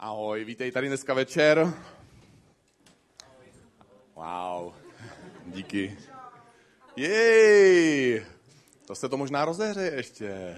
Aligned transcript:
Ahoj, 0.00 0.44
vítej 0.44 0.72
tady 0.72 0.88
dneska 0.88 1.14
večer. 1.14 1.74
Wow, 4.14 4.74
díky. 5.46 5.98
Jej, 6.96 8.26
to 8.86 8.94
se 8.94 9.08
to 9.08 9.16
možná 9.16 9.44
rozehře 9.44 9.92
ještě. 9.96 10.56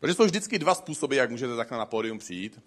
Protože 0.00 0.14
jsou 0.14 0.24
vždycky 0.24 0.58
dva 0.58 0.74
způsoby, 0.74 1.16
jak 1.16 1.30
můžete 1.30 1.56
takhle 1.56 1.78
na 1.78 1.86
pódium 1.86 2.18
přijít. 2.18 2.60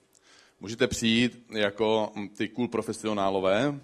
Můžete 0.60 0.88
přijít 0.88 1.46
jako 1.50 2.12
ty 2.38 2.50
cool 2.50 2.68
profesionálové 2.68 3.80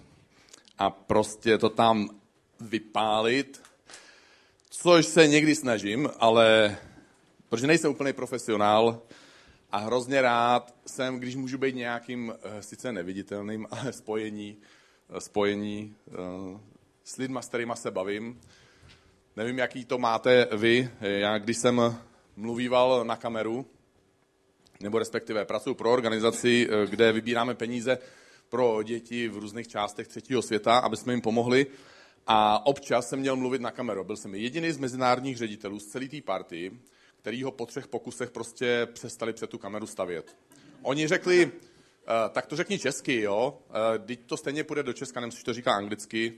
a 0.78 0.90
prostě 0.90 1.58
to 1.58 1.68
tam 1.68 2.20
vypálit, 2.60 3.62
což 4.70 5.06
se 5.06 5.28
někdy 5.28 5.54
snažím, 5.54 6.10
ale 6.18 6.76
protože 7.48 7.66
nejsem 7.66 7.90
úplný 7.90 8.12
profesionál, 8.12 9.02
a 9.72 9.78
hrozně 9.78 10.22
rád 10.22 10.74
jsem, 10.86 11.18
když 11.18 11.36
můžu 11.36 11.58
být 11.58 11.74
nějakým, 11.74 12.34
eh, 12.42 12.62
sice 12.62 12.92
neviditelným, 12.92 13.66
ale 13.70 13.92
spojení, 13.92 14.56
eh, 15.16 15.20
spojení 15.20 15.96
eh, 16.08 16.12
s 17.04 17.16
lidmi, 17.16 17.38
s 17.42 17.48
kterými 17.48 17.72
se 17.74 17.90
bavím. 17.90 18.40
Nevím, 19.36 19.58
jaký 19.58 19.84
to 19.84 19.98
máte 19.98 20.48
vy. 20.56 20.90
Já, 21.00 21.38
když 21.38 21.56
jsem 21.56 21.98
mluvíval 22.36 23.04
na 23.04 23.16
kameru, 23.16 23.66
nebo 24.80 24.98
respektive 24.98 25.44
pracuji 25.44 25.74
pro 25.74 25.92
organizaci, 25.92 26.68
kde 26.86 27.12
vybíráme 27.12 27.54
peníze 27.54 27.98
pro 28.48 28.82
děti 28.82 29.28
v 29.28 29.38
různých 29.38 29.68
částech 29.68 30.08
třetího 30.08 30.42
světa, 30.42 30.78
aby 30.78 30.96
jsme 30.96 31.12
jim 31.12 31.20
pomohli. 31.20 31.66
A 32.26 32.66
občas 32.66 33.08
jsem 33.08 33.18
měl 33.18 33.36
mluvit 33.36 33.60
na 33.60 33.70
kameru. 33.70 34.04
Byl 34.04 34.16
jsem 34.16 34.34
jediný 34.34 34.72
z 34.72 34.78
mezinárodních 34.78 35.36
ředitelů 35.36 35.78
z 35.78 35.86
celé 35.86 36.08
té 36.08 36.20
party, 36.22 36.72
který 37.20 37.42
ho 37.42 37.50
po 37.50 37.66
třech 37.66 37.88
pokusech 37.88 38.30
prostě 38.30 38.88
přestali 38.92 39.32
před 39.32 39.50
tu 39.50 39.58
kameru 39.58 39.86
stavět. 39.86 40.36
Oni 40.82 41.08
řekli, 41.08 41.46
uh, 41.46 41.52
tak 42.30 42.46
to 42.46 42.56
řekni 42.56 42.78
česky, 42.78 43.20
jo, 43.20 43.58
teď 44.06 44.20
to 44.26 44.36
stejně 44.36 44.64
půjde 44.64 44.82
do 44.82 44.92
Česka, 44.92 45.20
nemusíš 45.20 45.44
to 45.44 45.52
říká 45.52 45.72
anglicky. 45.74 46.34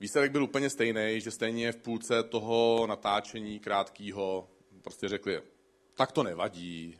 Výsledek 0.00 0.32
byl 0.32 0.44
úplně 0.44 0.70
stejný, 0.70 1.20
že 1.20 1.30
stejně 1.30 1.72
v 1.72 1.76
půlce 1.76 2.22
toho 2.22 2.86
natáčení 2.86 3.60
krátkého 3.60 4.48
prostě 4.82 5.08
řekli, 5.08 5.42
tak 5.94 6.12
to 6.12 6.22
nevadí. 6.22 6.98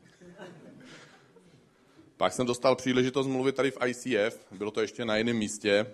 Pak 2.16 2.32
jsem 2.32 2.46
dostal 2.46 2.76
příležitost 2.76 3.26
mluvit 3.26 3.54
tady 3.54 3.70
v 3.70 3.78
ICF, 3.86 4.52
bylo 4.52 4.70
to 4.70 4.80
ještě 4.80 5.04
na 5.04 5.16
jiném 5.16 5.36
místě. 5.36 5.86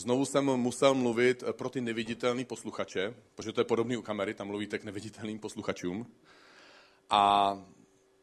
Znovu 0.00 0.24
jsem 0.24 0.44
musel 0.44 0.94
mluvit 0.94 1.44
pro 1.52 1.68
ty 1.68 1.80
neviditelné 1.80 2.44
posluchače, 2.44 3.14
protože 3.34 3.52
to 3.52 3.60
je 3.60 3.64
podobný 3.64 3.96
u 3.96 4.02
kamery, 4.02 4.34
tam 4.34 4.46
mluvíte 4.46 4.78
k 4.78 4.84
neviditelným 4.84 5.38
posluchačům. 5.38 6.06
A 7.10 7.54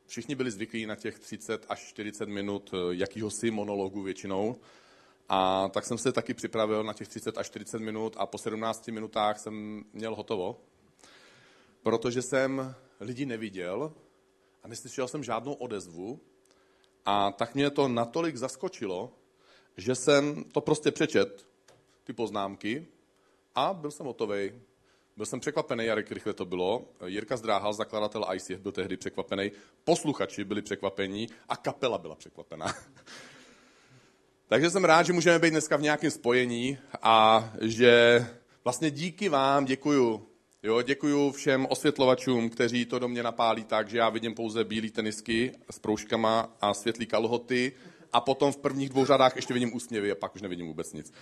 všichni 0.05 0.35
byli 0.35 0.51
zvyklí 0.51 0.85
na 0.85 0.95
těch 0.95 1.19
30 1.19 1.65
až 1.69 1.79
40 1.79 2.29
minut 2.29 2.71
eh, 2.73 2.77
jakýhosi 2.89 3.51
monologu 3.51 4.01
většinou. 4.01 4.55
A 5.29 5.69
tak 5.73 5.85
jsem 5.85 5.97
se 5.97 6.11
taky 6.11 6.33
připravil 6.33 6.83
na 6.83 6.93
těch 6.93 7.07
30 7.07 7.37
až 7.37 7.45
40 7.45 7.79
minut 7.79 8.15
a 8.19 8.25
po 8.25 8.37
17 8.37 8.87
minutách 8.87 9.39
jsem 9.39 9.83
měl 9.93 10.15
hotovo, 10.15 10.59
protože 11.83 12.21
jsem 12.21 12.75
lidi 12.99 13.25
neviděl 13.25 13.93
a 14.63 14.67
neslyšel 14.67 15.07
jsem 15.07 15.23
žádnou 15.23 15.53
odezvu. 15.53 16.19
A 17.05 17.31
tak 17.31 17.55
mě 17.55 17.69
to 17.69 17.87
natolik 17.87 18.35
zaskočilo, 18.35 19.13
že 19.77 19.95
jsem 19.95 20.43
to 20.43 20.61
prostě 20.61 20.91
přečet, 20.91 21.47
ty 22.07 22.13
poznámky, 22.13 22.87
a 23.55 23.73
byl 23.73 23.91
jsem 23.91 24.05
hotový. 24.05 24.51
Byl 25.17 25.25
jsem 25.25 25.39
překvapený, 25.39 25.85
jak 25.85 26.11
rychle 26.11 26.33
to 26.33 26.45
bylo. 26.45 26.85
Jirka 27.05 27.37
Zdráhal, 27.37 27.73
zakladatel 27.73 28.25
ICF, 28.33 28.59
byl 28.59 28.71
tehdy 28.71 28.97
překvapený. 28.97 29.51
Posluchači 29.83 30.43
byli 30.43 30.61
překvapení 30.61 31.29
a 31.49 31.55
kapela 31.55 31.97
byla 31.97 32.15
překvapená. 32.15 32.65
Takže 34.47 34.69
jsem 34.69 34.83
rád, 34.85 35.03
že 35.03 35.13
můžeme 35.13 35.39
být 35.39 35.49
dneska 35.49 35.77
v 35.77 35.81
nějakém 35.81 36.11
spojení 36.11 36.77
a 37.01 37.49
že 37.61 38.25
vlastně 38.63 38.91
díky 38.91 39.29
vám 39.29 39.65
děkuju. 39.65 40.27
Jo, 40.63 40.81
děkuju 40.81 41.31
všem 41.31 41.67
osvětlovačům, 41.69 42.49
kteří 42.49 42.85
to 42.85 42.99
do 42.99 43.07
mě 43.07 43.23
napálí 43.23 43.63
tak, 43.63 43.89
že 43.89 43.97
já 43.97 44.09
vidím 44.09 44.33
pouze 44.33 44.63
bílé 44.63 44.89
tenisky 44.89 45.51
s 45.71 45.79
proužkama 45.79 46.55
a 46.61 46.73
světlý 46.73 47.05
kalhoty 47.05 47.71
a 48.13 48.21
potom 48.21 48.51
v 48.51 48.57
prvních 48.57 48.89
dvou 48.89 49.05
řadách 49.05 49.35
ještě 49.35 49.53
vidím 49.53 49.75
úsměvy 49.75 50.11
a 50.11 50.15
pak 50.15 50.35
už 50.35 50.41
nevidím 50.41 50.67
vůbec 50.67 50.93
nic. 50.93 51.13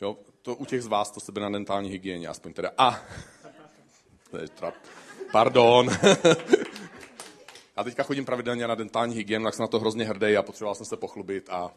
Jo, 0.00 0.16
to 0.42 0.54
u 0.54 0.64
těch 0.64 0.82
z 0.82 0.86
vás 0.86 1.10
to 1.10 1.20
sebe 1.20 1.40
na 1.40 1.50
dentální 1.50 1.90
hygieně, 1.90 2.28
aspoň 2.28 2.52
teda. 2.52 2.70
A, 2.78 3.02
to 4.30 4.38
je 4.38 4.48
trap. 4.48 4.74
Pardon. 5.32 5.88
Já 7.76 7.84
teďka 7.84 8.02
chodím 8.02 8.24
pravidelně 8.24 8.66
na 8.66 8.74
dentální 8.74 9.14
hygienu, 9.14 9.44
tak 9.44 9.54
jsem 9.54 9.62
na 9.62 9.68
to 9.68 9.80
hrozně 9.80 10.04
hrdý 10.04 10.36
a 10.36 10.42
potřeboval 10.42 10.74
jsem 10.74 10.86
se 10.86 10.96
pochlubit 10.96 11.50
a 11.50 11.70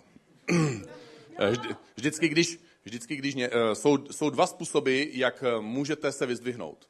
vždycky, 1.95 2.29
když, 2.29 2.59
vždycky, 2.83 3.15
když 3.15 3.35
mě, 3.35 3.49
eh, 3.51 3.75
jsou, 3.75 3.97
jsou 4.11 4.29
dva 4.29 4.47
způsoby, 4.47 5.03
jak 5.11 5.43
eh, 5.43 5.61
můžete 5.61 6.11
se 6.11 6.25
vyzdvihnout. 6.25 6.87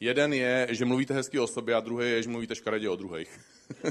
Jeden 0.00 0.32
je, 0.32 0.68
že 0.70 0.84
mluvíte 0.84 1.14
hezky 1.14 1.38
o 1.38 1.46
sobě 1.46 1.74
a 1.74 1.80
druhý 1.80 2.10
je, 2.10 2.22
že 2.22 2.28
mluvíte 2.28 2.54
škaredě 2.54 2.88
o 2.88 2.96
druhých. 2.96 3.40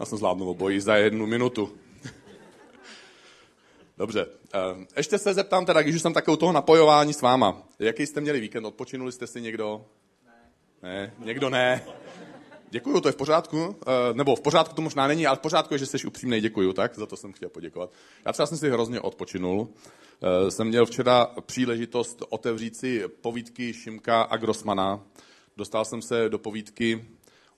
Já 0.00 0.06
jsem 0.06 0.18
zvládnul 0.18 0.48
obojí 0.48 0.80
za 0.80 0.96
jednu 0.96 1.26
minutu. 1.26 1.78
Dobře. 3.98 4.26
Eh, 4.54 4.58
ještě 4.96 5.18
se 5.18 5.34
zeptám 5.34 5.66
teda, 5.66 5.82
když 5.82 5.94
už 5.94 6.02
jsem 6.02 6.12
takovou 6.12 6.36
toho 6.36 6.52
napojování 6.52 7.12
s 7.12 7.22
váma. 7.22 7.62
Jaký 7.78 8.06
jste 8.06 8.20
měli 8.20 8.40
víkend? 8.40 8.64
Odpočinuli 8.64 9.12
jste 9.12 9.26
si 9.26 9.40
někdo? 9.40 9.84
Ne. 10.26 10.32
Ne? 10.82 11.14
Někdo 11.18 11.50
ne? 11.50 11.84
Děkuju, 12.70 13.00
to 13.00 13.08
je 13.08 13.12
v 13.12 13.16
pořádku. 13.16 13.76
Eh, 13.86 14.14
nebo 14.14 14.36
v 14.36 14.40
pořádku 14.40 14.74
to 14.74 14.82
možná 14.82 15.06
není, 15.06 15.26
ale 15.26 15.36
v 15.36 15.40
pořádku 15.40 15.74
je, 15.74 15.78
že 15.78 15.86
jsi 15.86 16.06
upřímný, 16.06 16.40
děkuju, 16.40 16.72
tak 16.72 16.98
za 16.98 17.06
to 17.06 17.16
jsem 17.16 17.32
chtěl 17.32 17.48
poděkovat. 17.48 17.90
Já 18.26 18.32
třeba 18.32 18.46
jsem 18.46 18.58
si 18.58 18.70
hrozně 18.70 19.00
odpočinul. 19.00 19.68
Eh, 20.22 20.50
jsem 20.50 20.66
měl 20.66 20.86
včera 20.86 21.26
příležitost 21.46 22.22
otevřít 22.28 22.76
si 22.76 23.08
povídky 23.08 23.72
Šimka 23.72 24.22
a 24.22 24.36
Grossmana. 24.36 25.00
Dostal 25.56 25.84
jsem 25.84 26.02
se 26.02 26.28
do 26.28 26.38
povídky 26.38 27.04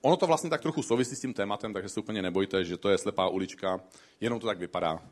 Ono 0.07 0.17
to 0.17 0.27
vlastně 0.27 0.51
tak 0.51 0.61
trochu 0.61 0.83
souvisí 0.83 1.17
s 1.17 1.21
tím 1.21 1.35
tématem, 1.35 1.73
takže 1.73 1.89
se 1.89 2.01
úplně 2.01 2.23
nebojte, 2.23 2.65
že 2.65 2.77
to 2.77 2.89
je 2.89 2.99
slepá 2.99 3.29
ulička, 3.29 3.81
jenom 4.21 4.41
to 4.41 4.47
tak 4.47 4.59
vypadá. 4.59 5.03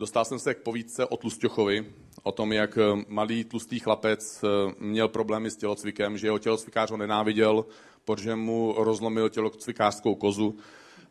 Dostal 0.00 0.24
jsem 0.24 0.38
se 0.38 0.54
k 0.54 0.62
povídce 0.62 1.06
o 1.06 1.16
Tlusťochovi, 1.16 1.92
o 2.22 2.32
tom, 2.32 2.52
jak 2.52 2.78
eh, 2.78 3.04
malý 3.08 3.44
tlustý 3.44 3.78
chlapec 3.78 4.44
eh, 4.44 4.74
měl 4.78 5.08
problémy 5.08 5.50
s 5.50 5.56
tělocvikem, 5.56 6.18
že 6.18 6.26
jeho 6.26 6.38
tělocvikář 6.38 6.90
ho 6.90 6.96
nenáviděl, 6.96 7.64
protože 8.04 8.36
mu 8.36 8.74
rozlomil 8.78 9.28
tělocvikářskou 9.28 10.14
kozu 10.14 10.56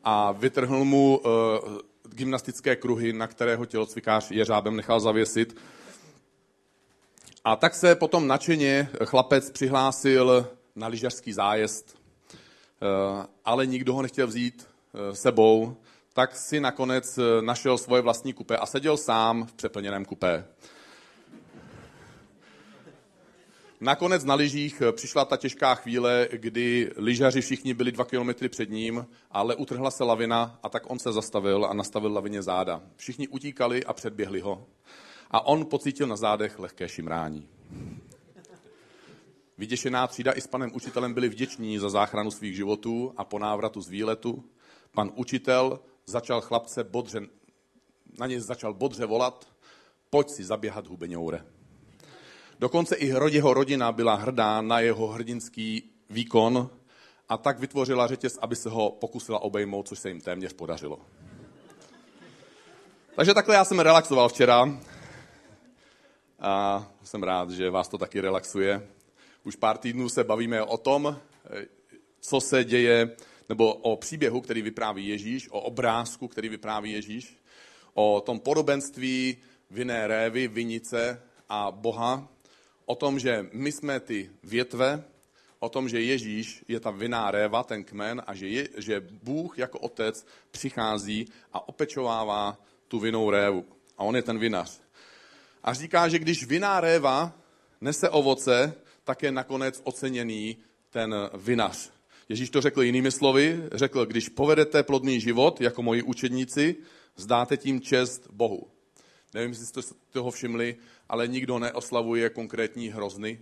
a 0.04 0.32
vytrhl 0.32 0.86
mu 0.86 1.18
uh, 1.18 1.32
gymnastické 2.04 2.76
kruhy, 2.76 3.14
na 3.14 3.28
kterého 3.28 3.66
tělocvikář 3.66 4.32
jeřábem 4.32 4.76
nechal 4.76 5.00
zavěsit. 5.00 5.58
A 7.44 7.56
tak 7.56 7.76
se 7.76 7.96
potom 7.96 8.28
nadšeně 8.28 8.90
chlapec 9.06 9.52
přihlásil 9.52 10.48
na 10.76 10.88
lyžařský 10.88 11.34
zájezd, 11.34 11.98
ale 13.46 13.66
nikdo 13.66 13.94
ho 13.94 14.02
nechtěl 14.02 14.28
vzít 14.28 14.68
sebou, 15.14 15.78
tak 16.14 16.36
si 16.36 16.60
nakonec 16.60 17.18
eh, 17.18 17.42
našel 17.42 17.78
svoje 17.78 18.02
vlastní 18.02 18.34
kupé 18.34 18.58
a 18.58 18.66
seděl 18.66 18.98
sám 18.98 19.46
v 19.46 19.54
přeplněném 19.54 20.06
kupé. 20.06 20.46
Nakonec 23.82 24.24
na 24.24 24.36
lyžích 24.36 24.82
eh, 24.82 24.92
přišla 24.92 25.26
ta 25.26 25.38
těžká 25.38 25.76
chvíle, 25.76 26.28
kdy 26.32 26.92
lyžaři 26.98 27.42
všichni 27.42 27.74
byli 27.74 27.92
dva 27.92 28.06
kilometry 28.06 28.50
před 28.50 28.70
ním, 28.70 29.08
ale 29.32 29.56
utrhla 29.56 29.92
se 29.92 30.04
lavina 30.04 30.60
a 30.64 30.70
tak 30.70 30.90
on 30.90 31.00
se 31.00 31.12
zastavil 31.12 31.66
a 31.66 31.74
nastavil 31.74 32.14
lavině 32.14 32.42
záda. 32.42 32.82
Všichni 32.96 33.28
utíkali 33.28 33.84
a 33.84 33.94
předběhli 33.94 34.40
ho. 34.40 34.66
A 35.32 35.46
on 35.46 35.66
pocítil 35.66 36.08
na 36.08 36.16
zádech 36.16 36.60
lehké 36.60 36.90
šimrání. 36.90 37.48
Vyděšená 39.58 40.08
třída 40.08 40.32
i 40.32 40.42
s 40.42 40.48
panem 40.48 40.72
učitelem 40.74 41.14
byli 41.14 41.30
vděční 41.30 41.80
za 41.80 41.90
záchranu 41.90 42.32
svých 42.32 42.56
životů 42.56 43.14
a 43.18 43.24
po 43.24 43.40
návratu 43.40 43.82
z 43.82 43.90
výletu 43.90 44.44
pan 44.92 45.12
učitel 45.16 45.80
začal 46.10 46.42
chlapce 46.42 46.84
bodře, 46.84 47.22
na 48.20 48.28
něj 48.28 48.40
začal 48.40 48.74
bodře 48.74 49.06
volat, 49.06 49.48
pojď 50.10 50.30
si 50.30 50.44
zaběhat 50.44 50.88
hubeňoure. 50.88 51.46
Dokonce 52.60 52.96
i 52.96 53.08
jeho 53.08 53.54
rodina 53.54 53.92
byla 53.92 54.16
hrdá 54.16 54.62
na 54.62 54.80
jeho 54.80 55.08
hrdinský 55.08 55.92
výkon 56.10 56.70
a 57.30 57.38
tak 57.38 57.60
vytvořila 57.60 58.08
řetěz, 58.08 58.38
aby 58.42 58.56
se 58.56 58.70
ho 58.70 58.92
pokusila 58.92 59.40
obejmout, 59.40 59.88
což 59.88 60.00
se 60.00 60.10
jim 60.10 60.22
téměř 60.22 60.54
podařilo. 60.54 61.00
Takže 63.16 63.34
takhle 63.34 63.56
já 63.56 63.66
jsem 63.66 63.80
relaxoval 63.80 64.30
včera 64.30 64.80
a 66.40 66.88
jsem 67.04 67.24
rád, 67.24 67.52
že 67.52 67.70
vás 67.70 67.88
to 67.88 67.98
taky 67.98 68.22
relaxuje. 68.22 68.88
Už 69.44 69.56
pár 69.56 69.78
týdnů 69.78 70.10
se 70.10 70.24
bavíme 70.24 70.64
o 70.64 70.78
tom, 70.78 71.20
co 72.20 72.42
se 72.42 72.64
děje 72.64 73.16
nebo 73.50 73.74
o 73.74 73.96
příběhu, 73.96 74.42
který 74.42 74.62
vypráví 74.62 75.08
Ježíš, 75.08 75.50
o 75.52 75.60
obrázku, 75.62 76.28
který 76.28 76.50
vypráví 76.50 76.92
Ježíš, 76.92 77.38
o 77.94 78.22
tom 78.26 78.40
podobenství 78.40 79.38
vinné 79.70 80.08
révy, 80.08 80.48
vinice 80.48 81.22
a 81.50 81.72
Boha, 81.72 82.28
o 82.86 82.96
tom, 82.96 83.20
že 83.20 83.46
my 83.54 83.72
jsme 83.72 84.00
ty 84.00 84.30
větve, 84.44 85.04
o 85.60 85.70
tom, 85.70 85.90
že 85.90 86.02
Ježíš 86.02 86.64
je 86.68 86.80
ta 86.80 86.92
vinná 86.92 87.32
réva, 87.32 87.64
ten 87.64 87.84
kmen, 87.84 88.24
a 88.28 88.36
že, 88.36 88.48
je, 88.48 88.70
že 88.78 89.00
Bůh 89.24 89.60
jako 89.60 89.80
otec 89.80 90.26
přichází 90.52 91.28
a 91.54 91.68
opečovává 91.68 92.58
tu 92.88 93.00
vinou 93.00 93.30
révu. 93.30 93.66
A 93.98 94.04
on 94.04 94.16
je 94.16 94.22
ten 94.22 94.40
vinař. 94.40 94.82
A 95.64 95.74
říká, 95.74 96.08
že 96.08 96.20
když 96.20 96.46
vinná 96.46 96.80
réva 96.80 97.34
nese 97.82 98.10
ovoce, 98.10 98.74
tak 99.04 99.24
je 99.24 99.32
nakonec 99.32 99.82
oceněný 99.84 100.58
ten 100.90 101.16
vinař. 101.34 101.99
Ježíš 102.30 102.50
to 102.50 102.62
řekl 102.62 102.82
jinými 102.82 103.12
slovy, 103.12 103.64
řekl, 103.72 104.06
když 104.06 104.30
povedete 104.30 104.84
plodný 104.84 105.22
život 105.22 105.62
jako 105.62 105.84
moji 105.84 106.04
učedníci, 106.04 106.76
zdáte 107.16 107.58
tím 107.58 107.82
čest 107.82 108.28
Bohu. 108.32 108.68
Nevím, 109.34 109.50
jestli 109.50 109.66
jste 109.66 109.82
toho 110.10 110.32
všimli, 110.32 110.78
ale 111.10 111.28
nikdo 111.28 111.60
neoslavuje 111.60 112.30
konkrétní 112.30 112.90
hrozny, 112.90 113.40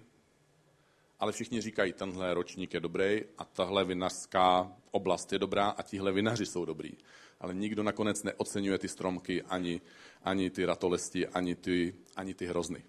ale 1.19 1.31
všichni 1.31 1.61
říkají, 1.61 1.93
tenhle 1.93 2.33
ročník 2.33 2.73
je 2.73 2.79
dobrý 2.79 3.21
a 3.37 3.45
tahle 3.45 3.85
vinařská 3.85 4.71
oblast 4.91 5.33
je 5.33 5.39
dobrá 5.39 5.67
a 5.67 5.81
tihle 5.81 6.11
vinaři 6.11 6.45
jsou 6.45 6.65
dobrý. 6.65 6.91
Ale 7.39 7.53
nikdo 7.53 7.83
nakonec 7.83 8.23
neocenuje 8.23 8.77
ty 8.77 8.87
stromky, 8.87 9.41
ani, 9.41 9.81
ani 10.23 10.49
ty 10.49 10.65
ratolesti, 10.65 11.27
ani 11.27 11.55
ty, 11.55 11.95
ani 12.15 12.33
ty 12.33 12.45
hrozny. 12.45 12.83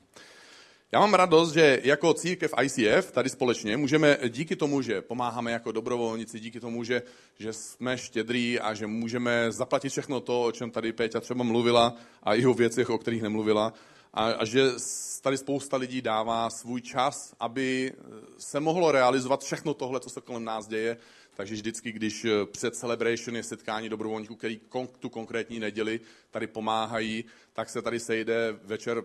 Já 0.92 1.00
mám 1.00 1.14
radost, 1.14 1.52
že 1.52 1.80
jako 1.84 2.14
církev 2.14 2.52
ICF 2.62 3.12
tady 3.12 3.30
společně 3.30 3.76
můžeme 3.76 4.18
díky 4.28 4.56
tomu, 4.56 4.82
že 4.82 5.02
pomáháme 5.02 5.52
jako 5.52 5.72
dobrovolníci, 5.72 6.40
díky 6.40 6.60
tomu, 6.60 6.84
že, 6.84 7.02
že 7.38 7.52
jsme 7.52 7.98
štědrý 7.98 8.60
a 8.60 8.74
že 8.74 8.86
můžeme 8.86 9.52
zaplatit 9.52 9.88
všechno 9.88 10.20
to, 10.20 10.42
o 10.42 10.52
čem 10.52 10.70
tady 10.70 10.92
Péťa 10.92 11.20
třeba 11.20 11.44
mluvila 11.44 11.94
a 12.22 12.34
i 12.34 12.46
o 12.46 12.54
věcech, 12.54 12.90
o 12.90 12.98
kterých 12.98 13.22
nemluvila, 13.22 13.72
a, 14.14 14.24
a 14.24 14.44
že 14.44 14.70
tady 15.22 15.38
spousta 15.38 15.76
lidí 15.76 16.02
dává 16.02 16.50
svůj 16.50 16.80
čas, 16.80 17.34
aby 17.40 17.92
se 18.38 18.60
mohlo 18.60 18.92
realizovat 18.92 19.44
všechno 19.44 19.74
tohle, 19.74 20.00
co 20.00 20.10
se 20.10 20.20
kolem 20.20 20.44
nás 20.44 20.66
děje. 20.66 20.96
Takže 21.34 21.54
vždycky, 21.54 21.92
když 21.92 22.26
před 22.52 22.76
Celebration 22.76 23.36
je 23.36 23.42
setkání 23.42 23.88
dobrovolníků, 23.88 24.34
který 24.36 24.60
tu 24.98 25.08
konkrétní 25.08 25.60
neděli 25.60 26.00
tady 26.30 26.46
pomáhají, 26.46 27.24
tak 27.52 27.70
se 27.70 27.82
tady 27.82 28.00
sejde 28.00 28.58
večer 28.64 29.02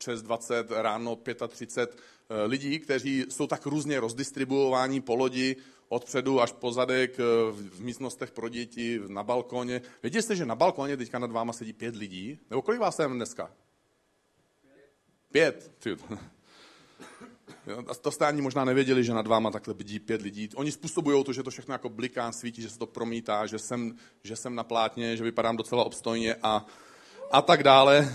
přes 0.00 0.22
20, 0.22 0.70
ráno 0.70 1.18
35 1.48 2.00
eh, 2.30 2.46
lidí, 2.46 2.78
kteří 2.78 3.24
jsou 3.28 3.46
tak 3.46 3.66
různě 3.66 4.00
rozdistribuováni 4.00 5.00
po 5.00 5.14
lodi, 5.14 5.56
odpředu 5.88 6.40
až 6.40 6.52
po 6.52 6.72
zadek, 6.72 7.20
eh, 7.20 7.22
v 7.50 7.80
místnostech 7.80 8.30
pro 8.30 8.48
děti, 8.48 9.00
na 9.08 9.22
balkoně. 9.22 9.82
Věděli 10.02 10.22
jste, 10.22 10.36
že 10.36 10.46
na 10.46 10.54
balkoně 10.54 10.96
teďka 10.96 11.18
nad 11.18 11.30
váma 11.30 11.52
sedí 11.52 11.72
pět 11.72 11.96
lidí? 11.96 12.38
Nebo 12.50 12.62
kolik 12.62 12.80
vás 12.80 12.98
je 12.98 13.08
dneska? 13.08 13.50
Pět. 15.32 15.70
A 17.86 17.94
to 17.94 18.10
jste 18.10 18.26
ani 18.26 18.42
možná 18.42 18.64
nevěděli, 18.64 19.04
že 19.04 19.14
nad 19.14 19.26
váma 19.26 19.50
takhle 19.50 19.74
bydí 19.74 19.98
pět 19.98 20.22
lidí. 20.22 20.48
Oni 20.54 20.72
způsobují 20.72 21.24
to, 21.24 21.32
že 21.32 21.42
to 21.42 21.50
všechno 21.50 21.74
jako 21.74 21.88
bliká, 21.88 22.32
svítí, 22.32 22.62
že 22.62 22.70
se 22.70 22.78
to 22.78 22.86
promítá, 22.86 23.46
že 23.46 23.58
jsem, 23.58 23.96
že 24.22 24.36
jsem 24.36 24.54
na 24.54 24.64
plátně, 24.64 25.16
že 25.16 25.24
vypadám 25.24 25.56
docela 25.56 25.84
obstojně 25.84 26.34
a, 26.42 26.66
a 27.30 27.42
tak 27.42 27.62
dále. 27.62 28.08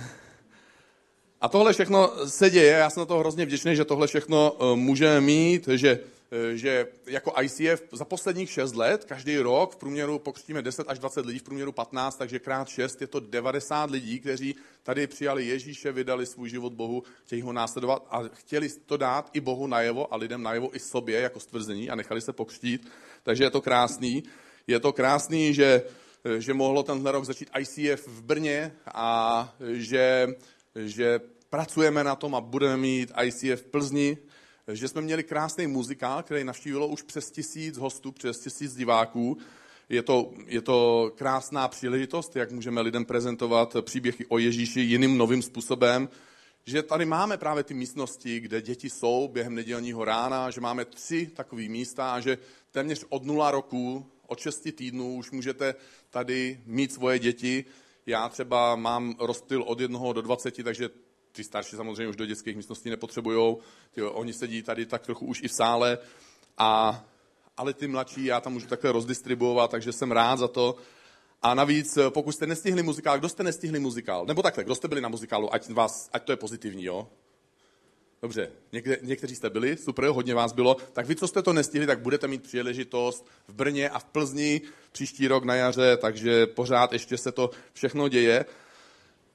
A 1.42 1.48
tohle 1.48 1.74
všechno 1.74 2.12
se 2.28 2.50
děje, 2.50 2.72
já 2.72 2.90
jsem 2.90 3.02
na 3.02 3.06
to 3.06 3.20
hrozně 3.20 3.46
vděčný, 3.46 3.76
že 3.76 3.86
tohle 3.86 4.08
všechno 4.08 4.54
eh, 4.54 4.76
můžeme 4.76 5.22
mít, 5.22 5.68
že, 5.68 6.00
eh, 6.32 6.58
že 6.58 6.88
jako 7.06 7.34
ICF 7.42 7.84
za 7.92 8.06
posledních 8.06 8.52
6 8.52 8.76
let, 8.76 9.06
každý 9.06 9.38
rok 9.38 9.72
v 9.72 9.76
průměru 9.76 10.20
pokřtíme 10.20 10.62
10 10.62 10.90
až 10.90 11.00
20 11.00 11.26
lidí, 11.26 11.40
v 11.40 11.44
průměru 11.44 11.72
15, 11.72 12.18
takže 12.18 12.40
krát 12.40 12.68
6 12.68 13.02
je 13.02 13.08
to 13.08 13.20
90 13.20 13.90
lidí, 13.92 14.20
kteří 14.20 14.56
tady 14.84 15.08
přijali 15.08 15.46
Ježíše, 15.46 15.92
vydali 15.92 16.26
svůj 16.26 16.50
život 16.50 16.74
Bohu, 16.74 17.04
chtějí 17.26 17.42
ho 17.42 17.54
následovat 17.54 18.08
a 18.10 18.24
chtěli 18.34 18.70
to 18.86 18.98
dát 18.98 19.30
i 19.34 19.40
Bohu 19.40 19.68
najevo 19.68 20.14
a 20.14 20.18
lidem 20.18 20.44
najevo 20.44 20.76
i 20.76 20.80
sobě 20.80 21.20
jako 21.20 21.40
stvrzení 21.40 21.90
a 21.90 21.96
nechali 21.96 22.22
se 22.22 22.34
pokřtít. 22.34 22.88
Takže 23.24 23.44
je 23.44 23.50
to 23.50 23.62
krásný. 23.62 24.24
Je 24.68 24.80
to 24.80 24.94
krásný, 24.94 25.54
že, 25.54 25.84
eh, 26.26 26.42
že 26.42 26.54
mohlo 26.54 26.84
tenhle 26.84 27.12
rok 27.12 27.26
začít 27.26 27.50
ICF 27.60 28.08
v 28.08 28.22
Brně 28.22 28.72
a 28.94 29.56
že 29.74 30.28
že 30.76 31.20
pracujeme 31.50 32.04
na 32.04 32.16
tom 32.16 32.36
a 32.36 32.42
budeme 32.42 32.78
mít 32.78 33.12
ICF 33.24 33.62
v 33.62 33.66
Plzni, 33.66 34.18
že 34.74 34.88
jsme 34.88 35.02
měli 35.02 35.24
krásný 35.24 35.68
muzikál, 35.68 36.24
který 36.24 36.44
navštívilo 36.44 36.88
už 36.88 37.02
přes 37.02 37.32
tisíc 37.32 37.78
hostů, 37.78 38.12
přes 38.12 38.40
tisíc 38.40 38.76
diváků. 38.76 39.38
Je 39.90 40.04
to, 40.04 40.34
je 40.46 40.62
to 40.62 41.12
krásná 41.16 41.68
příležitost, 41.68 42.36
jak 42.36 42.52
můžeme 42.52 42.82
lidem 42.82 43.06
prezentovat 43.06 43.76
příběhy 43.82 44.26
o 44.30 44.38
Ježíši 44.38 44.80
jiným 44.80 45.18
novým 45.18 45.42
způsobem, 45.42 46.10
že 46.66 46.84
tady 46.84 47.06
máme 47.06 47.38
právě 47.38 47.64
ty 47.64 47.74
místnosti, 47.74 48.40
kde 48.40 48.62
děti 48.62 48.90
jsou 48.90 49.28
během 49.28 49.56
nedělního 49.56 50.06
rána, 50.06 50.52
že 50.52 50.62
máme 50.62 50.86
tři 50.86 51.32
takové 51.36 51.64
místa 51.68 52.14
a 52.14 52.20
že 52.20 52.38
téměř 52.72 53.06
od 53.10 53.24
nula 53.24 53.52
roku, 53.52 54.12
od 54.28 54.40
šesti 54.40 54.72
týdnů 54.72 55.16
už 55.16 55.32
můžete 55.32 55.76
tady 56.10 56.62
mít 56.66 56.94
svoje 56.94 57.20
děti 57.20 57.66
já 58.06 58.30
třeba 58.30 58.76
mám 58.76 59.16
rozptyl 59.20 59.64
od 59.64 59.80
jednoho 59.80 60.14
do 60.14 60.22
20, 60.22 60.64
takže 60.64 60.90
ty 61.32 61.44
starší 61.44 61.76
samozřejmě 61.76 62.08
už 62.08 62.16
do 62.16 62.26
dětských 62.26 62.56
místností 62.56 62.90
nepotřebují. 62.90 63.58
Oni 64.12 64.34
sedí 64.34 64.64
tady 64.64 64.86
tak 64.86 65.02
trochu 65.02 65.26
už 65.26 65.42
i 65.44 65.48
v 65.48 65.54
sále, 65.54 65.98
a, 66.58 67.04
ale 67.58 67.74
ty 67.74 67.88
mladší 67.88 68.26
já 68.26 68.42
tam 68.42 68.54
můžu 68.54 68.68
takhle 68.68 68.92
rozdistribuovat, 68.92 69.72
takže 69.72 69.92
jsem 69.92 70.12
rád 70.12 70.40
za 70.40 70.48
to. 70.48 70.76
A 71.42 71.54
navíc, 71.54 71.98
pokud 72.10 72.32
jste 72.32 72.48
nestihli 72.48 72.84
muzikál, 72.84 73.20
kdo 73.20 73.30
jste 73.30 73.44
nestihli 73.44 73.80
muzikál? 73.80 74.26
Nebo 74.26 74.42
takhle, 74.42 74.64
kdo 74.64 74.76
jste 74.76 74.88
byli 74.88 75.02
na 75.02 75.10
muzikálu, 75.10 75.54
ať, 75.54 75.70
vás, 75.70 76.10
ať 76.14 76.24
to 76.24 76.32
je 76.32 76.36
pozitivní, 76.36 76.84
jo? 76.84 77.08
Dobře, 78.26 78.52
někde, 78.72 78.98
někteří 79.02 79.36
jste 79.36 79.50
byli, 79.50 79.78
super, 79.78 80.06
hodně 80.06 80.36
vás 80.36 80.54
bylo. 80.54 80.78
Tak 80.94 81.06
vy, 81.06 81.16
co 81.16 81.28
jste 81.28 81.42
to 81.42 81.54
nestihli, 81.54 81.88
tak 81.88 82.00
budete 82.00 82.28
mít 82.28 82.44
příležitost 82.44 83.26
v 83.48 83.54
Brně 83.54 83.90
a 83.90 84.00
v 84.00 84.04
Plzni 84.04 84.62
příští 84.92 85.28
rok 85.28 85.44
na 85.44 85.56
jaře, 85.56 85.98
takže 85.98 86.48
pořád 86.48 86.94
ještě 86.94 87.18
se 87.18 87.32
to 87.32 87.50
všechno 87.74 88.08
děje. 88.08 88.46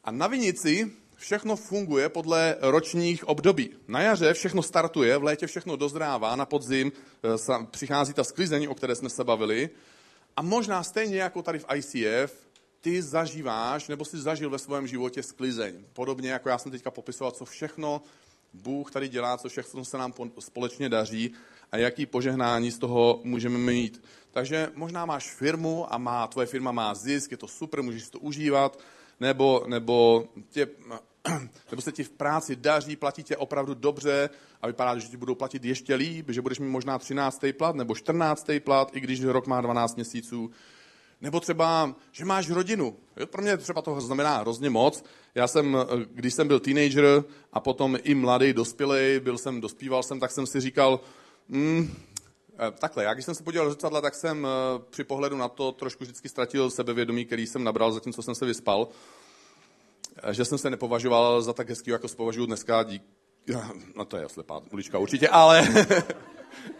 A 0.05 0.11
na 0.11 0.27
Vinici 0.27 0.91
všechno 1.17 1.57
funguje 1.57 2.09
podle 2.09 2.57
ročních 2.61 3.29
období. 3.29 3.71
Na 3.89 4.01
jaře 4.01 4.35
všechno 4.35 4.63
startuje, 4.63 5.19
v 5.19 5.25
létě 5.25 5.47
všechno 5.47 5.77
dozrává, 5.77 6.37
na 6.37 6.47
podzim 6.47 6.93
eh, 6.93 7.67
přichází 7.71 8.13
ta 8.13 8.25
sklizení, 8.25 8.69
o 8.69 8.75
které 8.75 8.95
jsme 8.95 9.11
se 9.11 9.25
bavili. 9.25 9.71
A 10.37 10.43
možná 10.43 10.83
stejně 10.83 11.17
jako 11.17 11.43
tady 11.43 11.59
v 11.59 11.67
ICF, 11.75 12.51
ty 12.81 13.03
zažíváš, 13.03 13.89
nebo 13.89 14.05
jsi 14.05 14.19
zažil 14.19 14.51
ve 14.51 14.59
svém 14.59 14.87
životě 14.87 15.23
sklizeň. 15.23 15.85
Podobně 15.93 16.31
jako 16.31 16.49
já 16.49 16.59
jsem 16.59 16.73
teďka 16.73 16.91
popisoval, 16.91 17.31
co 17.31 17.45
všechno 17.45 18.03
Bůh 18.53 18.91
tady 18.91 19.09
dělá, 19.09 19.39
co 19.39 19.49
všechno 19.49 19.85
se 19.85 19.99
nám 19.99 20.15
společně 20.39 20.89
daří 20.89 21.33
a 21.73 21.77
jaký 21.77 22.07
požehnání 22.07 22.71
z 22.71 22.79
toho 22.79 23.21
můžeme 23.25 23.59
mít. 23.59 24.03
Takže 24.31 24.69
možná 24.75 25.07
máš 25.07 25.35
firmu 25.35 25.95
a 25.95 25.99
má, 25.99 26.27
tvoje 26.27 26.47
firma 26.47 26.73
má 26.73 26.95
zisk, 26.95 27.31
je 27.31 27.37
to 27.37 27.49
super, 27.49 27.83
můžeš 27.83 28.11
to 28.11 28.19
užívat, 28.19 28.79
nebo, 29.21 29.65
nebo, 29.67 30.29
tě, 30.51 30.69
nebo 31.71 31.83
se 31.83 31.93
ti 31.93 32.05
v 32.05 32.11
práci 32.11 32.57
daří, 32.57 32.97
platí 32.97 33.23
tě 33.23 33.37
opravdu 33.37 33.75
dobře 33.75 34.31
a 34.63 34.67
vypadá, 34.67 34.99
že 34.99 35.09
ti 35.09 35.17
budou 35.17 35.35
platit 35.35 35.65
ještě 35.65 35.95
líp, 35.95 36.27
že 36.29 36.43
budeš 36.43 36.59
mít 36.59 36.69
možná 36.69 36.99
13. 36.99 37.45
plat 37.59 37.77
nebo 37.77 37.95
14. 37.95 38.51
plat, 38.65 38.91
i 38.97 39.01
když 39.01 39.25
rok 39.25 39.47
má 39.47 39.61
12 39.61 39.97
měsíců. 39.97 40.51
Nebo 41.21 41.41
třeba, 41.41 41.95
že 42.13 42.25
máš 42.25 42.51
rodinu. 42.51 42.97
Pro 43.25 43.43
mě 43.43 43.57
třeba 43.57 43.83
to 43.83 44.01
znamená 44.01 44.39
hrozně 44.39 44.71
moc. 44.71 45.05
Já 45.35 45.49
jsem, 45.49 45.77
když 46.11 46.35
jsem 46.35 46.49
byl 46.49 46.61
teenager 46.61 47.25
a 47.53 47.61
potom 47.61 47.99
i 48.03 48.15
mladý, 48.15 48.53
dospělý, 48.53 49.21
byl 49.21 49.39
jsem, 49.39 49.61
dospíval 49.61 50.03
jsem, 50.03 50.21
tak 50.21 50.31
jsem 50.31 50.47
si 50.47 50.61
říkal, 50.61 51.01
mm, 51.49 51.95
takhle, 52.79 53.05
já 53.05 53.15
když 53.15 53.25
jsem 53.25 53.35
se 53.35 53.43
podíval 53.43 53.67
do 53.67 53.73
zrcadla, 53.73 54.01
tak 54.01 54.15
jsem 54.15 54.47
eh, 54.47 54.83
při 54.91 55.05
pohledu 55.05 55.37
na 55.37 55.49
to 55.49 55.73
trošku 55.73 56.05
vždycky 56.05 56.29
ztratil 56.29 56.71
sebevědomí, 56.71 57.25
který 57.25 57.47
jsem 57.47 57.65
nabral 57.65 57.93
zatímco 57.93 58.23
jsem 58.23 58.35
se 58.35 58.47
vyspal. 58.47 58.89
Eh, 60.23 60.35
že 60.35 60.45
jsem 60.45 60.59
se 60.59 60.71
nepovažoval 60.71 61.43
za 61.43 61.53
tak 61.53 61.69
hezký, 61.69 61.91
jako 61.91 62.09
se 62.09 62.17
považuji 62.17 62.47
dneska 62.47 62.83
dík... 62.83 63.03
No 63.97 64.05
to 64.05 64.17
je 64.17 64.27
oslepá 64.27 64.61
ulička 64.73 64.99
určitě, 64.99 65.29
ale... 65.29 65.69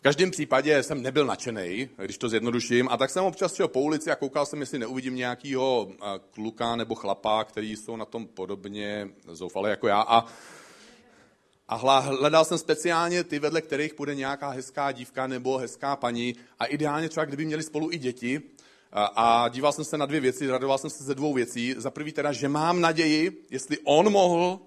V 0.00 0.02
každém 0.02 0.30
případě 0.30 0.82
jsem 0.82 1.02
nebyl 1.02 1.26
nadšený, 1.26 1.88
když 2.04 2.18
to 2.18 2.28
zjednoduším, 2.28 2.88
a 2.88 2.96
tak 2.96 3.10
jsem 3.10 3.24
občas 3.24 3.54
šel 3.54 3.68
po 3.68 3.80
ulici 3.80 4.10
a 4.10 4.16
koukal 4.16 4.46
jsem, 4.46 4.60
jestli 4.60 4.78
neuvidím 4.78 5.16
nějakého 5.16 5.92
kluka 6.30 6.76
nebo 6.76 6.94
chlapa, 6.94 7.44
který 7.44 7.76
jsou 7.76 7.96
na 7.96 8.04
tom 8.04 8.26
podobně 8.26 9.08
zoufalé 9.28 9.70
jako 9.70 9.88
já. 9.88 10.00
A, 10.00 10.24
a 11.68 11.98
hledal 11.98 12.44
jsem 12.44 12.58
speciálně 12.58 13.24
ty, 13.24 13.38
vedle 13.38 13.60
kterých 13.60 13.94
půjde 13.94 14.14
nějaká 14.14 14.48
hezká 14.48 14.92
dívka 14.92 15.26
nebo 15.26 15.58
hezká 15.58 15.96
paní 15.96 16.36
a 16.58 16.64
ideálně 16.64 17.08
třeba, 17.08 17.24
kdyby 17.24 17.44
měli 17.44 17.62
spolu 17.62 17.92
i 17.92 17.98
děti. 17.98 18.42
A, 18.92 19.04
a 19.04 19.48
díval 19.48 19.72
jsem 19.72 19.84
se 19.84 19.98
na 19.98 20.06
dvě 20.06 20.20
věci, 20.20 20.46
radoval 20.46 20.78
jsem 20.78 20.90
se 20.90 21.04
ze 21.04 21.14
dvou 21.14 21.34
věcí. 21.34 21.74
Za 21.78 21.90
prvý 21.90 22.12
teda, 22.12 22.32
že 22.32 22.48
mám 22.48 22.80
naději, 22.80 23.46
jestli 23.50 23.78
on 23.84 24.12
mohl, 24.12 24.60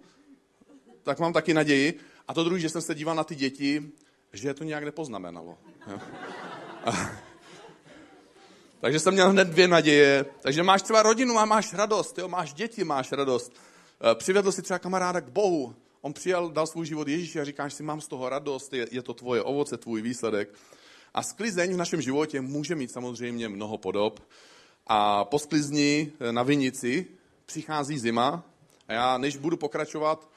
tak 1.04 1.20
mám 1.20 1.34
taky 1.34 1.54
naději. 1.54 2.00
A 2.28 2.34
to 2.34 2.44
druhý, 2.44 2.62
že 2.62 2.70
jsem 2.70 2.82
se 2.82 2.96
díval 2.96 3.16
na 3.16 3.24
ty 3.24 3.36
děti 3.36 3.92
že 4.34 4.54
to 4.54 4.64
nějak 4.64 4.84
nepoznamenalo. 4.84 5.58
Takže 8.82 9.00
jsem 9.00 9.14
měl 9.14 9.30
hned 9.30 9.48
dvě 9.48 9.68
naděje. 9.68 10.26
Takže 10.42 10.64
máš 10.64 10.82
třeba 10.82 11.04
rodinu 11.04 11.40
a 11.40 11.46
máš 11.46 11.74
radost, 11.74 12.18
jo? 12.18 12.28
máš 12.28 12.54
děti, 12.54 12.84
máš 12.84 13.12
radost. 13.12 13.54
E, 14.12 14.16
přivedl 14.16 14.52
si 14.52 14.62
třeba 14.62 14.80
kamaráda 14.80 15.22
k 15.22 15.30
Bohu. 15.30 15.76
On 16.02 16.14
přijal, 16.14 16.50
dal 16.50 16.68
svůj 16.68 16.86
život 16.86 17.08
Ježíši 17.08 17.40
a 17.40 17.46
říkáš 17.46 17.74
si, 17.74 17.84
mám 17.84 18.02
z 18.02 18.08
toho 18.08 18.30
radost, 18.30 18.74
je, 18.74 18.88
je 18.92 19.02
to 19.02 19.14
tvoje 19.14 19.44
ovoce, 19.44 19.78
tvůj 19.78 20.02
výsledek. 20.02 20.50
A 21.14 21.24
sklizeň 21.24 21.74
v 21.74 21.78
našem 21.78 22.02
životě 22.02 22.42
může 22.42 22.76
mít 22.76 22.92
samozřejmě 22.92 23.50
mnoho 23.50 23.78
podob. 23.78 24.20
A 24.88 25.26
po 25.26 25.40
sklizni 25.40 26.12
na 26.32 26.44
vinici 26.44 27.08
přichází 27.46 28.00
zima 28.00 28.44
a 28.88 28.94
já 28.94 29.18
než 29.18 29.38
budu 29.38 29.58
pokračovat, 29.58 30.30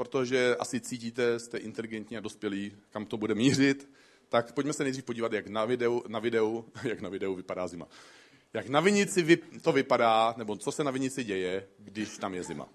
protože 0.00 0.56
asi 0.56 0.80
cítíte, 0.80 1.38
jste 1.38 1.58
inteligentní 1.58 2.16
a 2.16 2.20
dospělí, 2.20 2.72
kam 2.90 3.06
to 3.06 3.16
bude 3.16 3.34
mířit, 3.34 3.90
tak 4.28 4.52
pojďme 4.52 4.72
se 4.72 4.82
nejdřív 4.82 5.04
podívat, 5.04 5.32
jak 5.32 5.46
na 5.46 5.64
videu, 5.64 6.02
na 6.08 6.18
videu, 6.18 6.64
jak 6.84 7.00
na 7.00 7.08
videu 7.08 7.34
vypadá 7.34 7.68
zima. 7.68 7.88
Jak 8.52 8.68
na 8.68 8.80
vinici 8.80 9.38
to 9.62 9.72
vypadá, 9.72 10.34
nebo 10.36 10.56
co 10.56 10.72
se 10.72 10.84
na 10.84 10.90
vinici 10.90 11.24
děje, 11.24 11.68
když 11.78 12.18
tam 12.18 12.34
je 12.34 12.42
zima. 12.42 12.68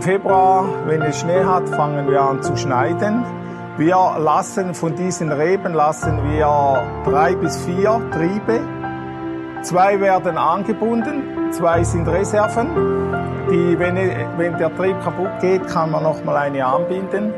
Im 0.00 0.04
Februar, 0.04 0.64
wenn 0.86 1.02
es 1.02 1.20
Schnee 1.20 1.44
hat, 1.44 1.68
fangen 1.68 2.10
wir 2.10 2.22
an 2.22 2.42
zu 2.42 2.56
schneiden. 2.56 3.22
Wir 3.76 4.16
lassen 4.18 4.72
von 4.72 4.96
diesen 4.96 5.30
Reben 5.30 5.74
lassen 5.74 6.22
wir 6.24 6.82
drei 7.04 7.34
bis 7.34 7.58
vier 7.66 8.00
Triebe. 8.10 8.60
Zwei 9.60 10.00
werden 10.00 10.38
angebunden, 10.38 11.52
zwei 11.52 11.84
sind 11.84 12.08
Reserven. 12.08 12.68
Die, 13.50 13.78
wenn, 13.78 13.96
wenn 14.38 14.56
der 14.56 14.74
Trieb 14.74 14.98
kaputt 15.04 15.38
geht, 15.42 15.66
kann 15.66 15.90
man 15.90 16.04
noch 16.04 16.24
mal 16.24 16.36
eine 16.36 16.64
anbinden. 16.64 17.34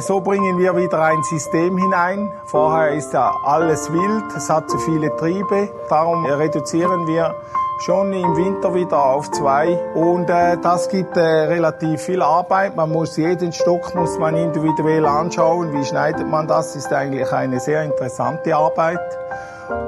So 0.00 0.20
bringen 0.20 0.58
wir 0.58 0.76
wieder 0.76 1.00
ein 1.00 1.22
System 1.22 1.78
hinein. 1.78 2.32
Vorher 2.44 2.90
ist 2.90 3.12
ja 3.12 3.32
alles 3.44 3.92
wild, 3.92 4.24
es 4.36 4.50
hat 4.50 4.68
zu 4.68 4.78
viele 4.78 5.14
Triebe. 5.16 5.70
Darum 5.88 6.26
reduzieren 6.26 7.06
wir 7.06 7.36
schon 7.80 8.12
im 8.12 8.36
Winter 8.36 8.74
wieder 8.74 9.04
auf 9.04 9.30
zwei 9.30 9.78
und 9.94 10.28
äh, 10.28 10.56
das 10.62 10.88
gibt 10.88 11.16
äh, 11.16 11.20
relativ 11.20 12.02
viel 12.02 12.22
Arbeit. 12.22 12.76
Man 12.76 12.90
muss 12.90 13.16
jeden 13.16 13.52
Stock 13.52 13.94
muss 13.94 14.18
man 14.18 14.36
individuell 14.36 15.06
anschauen. 15.06 15.72
Wie 15.72 15.84
schneidet 15.84 16.28
man 16.28 16.48
das? 16.48 16.74
Ist 16.76 16.92
eigentlich 16.92 17.32
eine 17.32 17.60
sehr 17.60 17.84
interessante 17.84 18.54
Arbeit. 18.56 19.00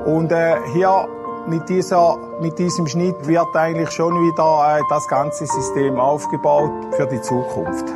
Und 0.07 0.31
äh, 0.31 0.57
hier 0.73 1.09
mit, 1.47 1.69
dieser, 1.69 2.17
mit 2.41 2.59
diesem 2.59 2.87
Schnitt 2.87 3.27
wird 3.27 3.55
eigentlich 3.55 3.91
schon 3.91 4.15
wieder 4.15 4.79
äh, 4.79 4.83
das 4.89 5.09
ganze 5.09 5.47
System 5.47 5.99
aufgebaut 5.99 6.95
für 6.97 7.07
die 7.07 7.21
Zukunft. 7.21 7.87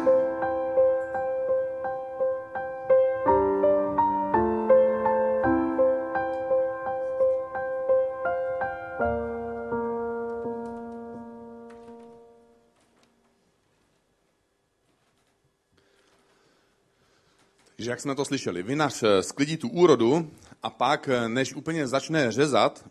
Takže 17.77 17.91
jak 17.91 18.01
jsme 18.01 18.15
to 18.15 18.25
slyšeli, 18.25 18.63
vinař 18.63 19.03
eh, 19.03 19.23
sklidí 19.23 19.57
tu 19.57 19.69
úrodu 19.69 20.31
a 20.63 20.71
pak, 20.71 21.09
eh, 21.09 21.29
než 21.29 21.55
úplně 21.55 21.87
začne 21.87 22.33
řezat 22.33 22.91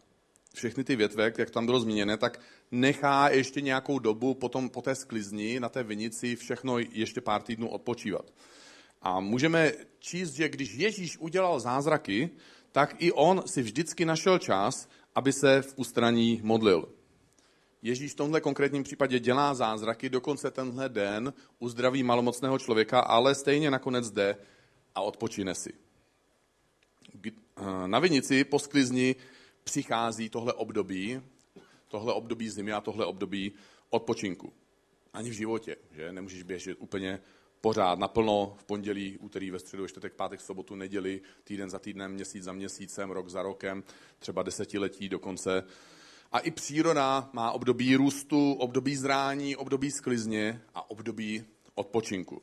všechny 0.54 0.84
ty 0.84 0.96
větve, 0.96 1.34
jak 1.38 1.50
tam 1.50 1.66
bylo 1.66 1.80
zmíněné, 1.80 2.18
tak 2.18 2.40
nechá 2.72 3.30
ještě 3.30 3.62
nějakou 3.62 4.00
dobu 4.00 4.34
potom 4.34 4.70
po 4.70 4.82
té 4.82 4.96
sklizni 4.96 5.60
na 5.60 5.70
té 5.70 5.84
vinici 5.84 6.36
všechno 6.36 6.80
ještě 6.80 7.22
pár 7.22 7.42
týdnů 7.42 7.70
odpočívat. 7.70 8.34
A 9.02 9.20
můžeme 9.20 9.72
číst, 10.00 10.34
že 10.34 10.50
když 10.50 10.74
Ježíš 10.74 11.18
udělal 11.18 11.60
zázraky, 11.60 12.30
tak 12.72 12.96
i 13.00 13.12
on 13.12 13.44
si 13.46 13.62
vždycky 13.62 14.06
našel 14.06 14.40
čas, 14.40 14.90
aby 15.16 15.34
se 15.34 15.62
v 15.62 15.74
ústraní 15.76 16.42
modlil. 16.44 16.90
Ježíš 17.82 18.12
v 18.12 18.16
tomhle 18.16 18.42
konkrétním 18.42 18.84
případě 18.84 19.20
dělá 19.20 19.54
zázraky, 19.54 20.10
dokonce 20.10 20.52
tenhle 20.52 20.90
den 20.90 21.34
uzdraví 21.60 22.04
malomocného 22.04 22.60
člověka, 22.60 23.00
ale 23.00 23.36
stejně 23.36 23.72
nakonec 23.72 24.12
jde 24.12 24.38
a 24.96 25.02
odpočine 25.02 25.56
si. 25.56 25.74
Na 27.86 28.00
vinici 28.00 28.44
po 28.44 28.60
sklizni 28.60 29.16
přichází 29.64 30.30
tohle 30.30 30.54
období, 30.54 31.22
tohle 31.88 32.14
období 32.14 32.50
zimy 32.50 32.72
a 32.72 32.82
tohle 32.82 33.06
období 33.06 33.52
odpočinku. 33.90 34.54
Ani 35.14 35.30
v 35.30 35.34
životě, 35.34 35.76
že 35.92 36.14
nemůžeš 36.14 36.44
běžet 36.44 36.78
úplně 36.80 37.20
pořád, 37.62 38.00
naplno 38.00 38.56
v 38.58 38.64
pondělí, 38.64 39.18
úterý, 39.18 39.52
ve 39.52 39.60
středu, 39.60 39.88
čtvrtek, 39.88 40.14
pátek, 40.14 40.42
sobotu, 40.42 40.76
neděli, 40.76 41.22
týden 41.44 41.70
za 41.70 41.80
týdnem, 41.80 42.12
měsíc 42.12 42.44
za 42.44 42.54
měsícem, 42.54 43.12
rok 43.12 43.30
za 43.30 43.42
rokem, 43.42 43.84
třeba 44.20 44.44
desetiletí 44.44 45.10
dokonce. 45.10 45.64
A 46.32 46.40
i 46.40 46.52
příroda 46.52 47.30
má 47.34 47.52
období 47.52 47.96
růstu, 47.96 48.54
období 48.54 48.96
zrání, 48.96 49.56
období 49.56 49.92
sklizně 49.92 50.62
a 50.74 50.90
období 50.90 51.44
odpočinku. 51.76 52.42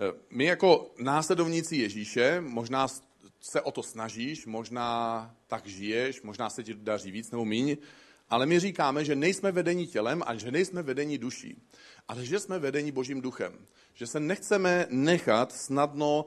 Eh, 0.00 0.12
my 0.30 0.44
jako 0.44 0.90
následovníci 0.98 1.76
Ježíše, 1.76 2.40
možná 2.40 2.88
se 3.40 3.60
o 3.60 3.70
to 3.70 3.82
snažíš, 3.82 4.46
možná 4.46 5.34
tak 5.46 5.66
žiješ, 5.66 6.22
možná 6.22 6.50
se 6.50 6.64
ti 6.64 6.74
daří 6.74 7.10
víc 7.10 7.30
nebo 7.30 7.44
míň, 7.44 7.76
ale 8.30 8.46
my 8.46 8.60
říkáme, 8.60 9.04
že 9.04 9.16
nejsme 9.16 9.52
vedení 9.52 9.86
tělem 9.86 10.22
a 10.26 10.34
že 10.34 10.50
nejsme 10.50 10.82
vedení 10.82 11.18
duší, 11.18 11.62
ale 12.08 12.24
že 12.24 12.40
jsme 12.40 12.58
vedení 12.58 12.92
Božím 12.92 13.20
duchem. 13.20 13.66
Že 13.94 14.06
se 14.06 14.20
nechceme 14.20 14.86
nechat 14.90 15.52
snadno 15.52 16.26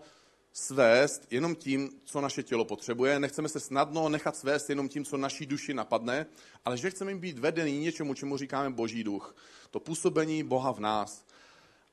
svést 0.53 1.27
jenom 1.32 1.56
tím, 1.56 1.89
co 2.06 2.22
naše 2.22 2.44
tělo 2.44 2.65
potřebuje, 2.65 3.20
nechceme 3.20 3.50
se 3.50 3.60
snadno 3.60 4.10
nechat 4.10 4.38
svést 4.38 4.70
jenom 4.70 4.89
tím, 4.89 5.06
co 5.06 5.18
naší 5.18 5.46
duši 5.46 5.74
napadne, 5.74 6.25
ale 6.65 6.77
že 6.77 6.89
chceme 6.89 7.15
být 7.15 7.39
vedení 7.39 7.80
něčemu, 7.80 8.13
čemu 8.13 8.38
říkáme 8.38 8.70
Boží 8.70 9.03
duch. 9.03 9.36
To 9.72 9.80
působení 9.80 10.44
Boha 10.44 10.72
v 10.74 10.80
nás. 10.80 11.25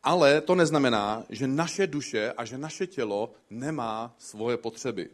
Ale 0.02 0.40
to 0.40 0.54
neznamená, 0.54 1.24
že 1.28 1.46
naše 1.46 1.86
duše 1.86 2.32
a 2.36 2.44
že 2.44 2.58
naše 2.58 2.86
tělo 2.86 3.32
nemá 3.50 4.14
svoje 4.18 4.56
potřeby. 4.56 5.10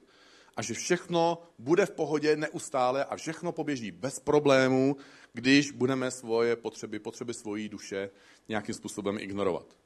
A 0.57 0.63
že 0.63 0.75
všechno 0.75 1.39
bude 1.59 1.87
v 1.87 1.91
pohodě 1.91 2.37
neustále 2.37 3.05
a 3.05 3.17
všechno 3.17 3.53
poběží 3.53 3.91
bez 3.91 4.21
problémů, 4.21 4.97
když 5.33 5.71
budeme 5.71 6.11
svoje 6.11 6.57
potřeby, 6.57 6.99
potřeby 6.99 7.35
svojí 7.35 7.69
duše 7.69 8.11
nějakým 8.49 8.75
způsobem 8.75 9.19
ignorovat. 9.19 9.77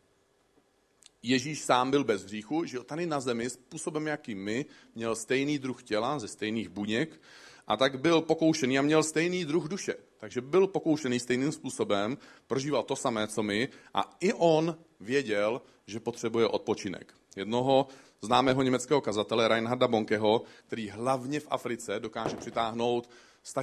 Ježíš 1.23 1.61
sám 1.61 1.91
byl 1.91 2.05
bez 2.05 2.25
hříchu, 2.25 2.65
žil 2.65 2.85
tady 2.85 3.07
na 3.07 3.21
zemi 3.21 3.51
způsobem, 3.51 4.07
jaký 4.07 4.35
my, 4.35 4.67
měl 4.95 5.17
stejný 5.17 5.59
druh 5.59 5.83
těla 5.83 6.19
ze 6.19 6.29
stejných 6.29 6.69
buněk 6.69 7.21
a 7.67 7.77
tak 7.77 8.01
byl 8.01 8.21
pokoušený 8.21 8.79
a 8.79 8.83
měl 8.83 9.03
stejný 9.03 9.45
druh 9.45 9.69
duše. 9.69 9.95
Takže 10.19 10.41
byl 10.41 10.67
pokoušený 10.67 11.21
stejným 11.21 11.53
způsobem, 11.53 12.19
prožíval 12.47 12.83
to 12.83 12.97
samé, 12.97 13.29
co 13.29 13.43
my 13.43 13.69
a 13.95 14.17
i 14.21 14.33
on 14.33 14.77
věděl, 15.01 15.63
že 15.87 16.01
potřebuje 16.01 16.47
odpočinek. 16.47 17.15
Jednoho 17.37 17.87
známého 18.23 18.63
německého 18.63 19.01
kazatele 19.01 19.49
Reinharda 19.49 19.89
Bonkeho, 19.89 20.43
který 20.67 20.89
hlavně 20.89 21.41
v 21.41 21.47
Africe 21.51 22.01
dokáže 22.01 22.37
přitáhnout 22.37 23.11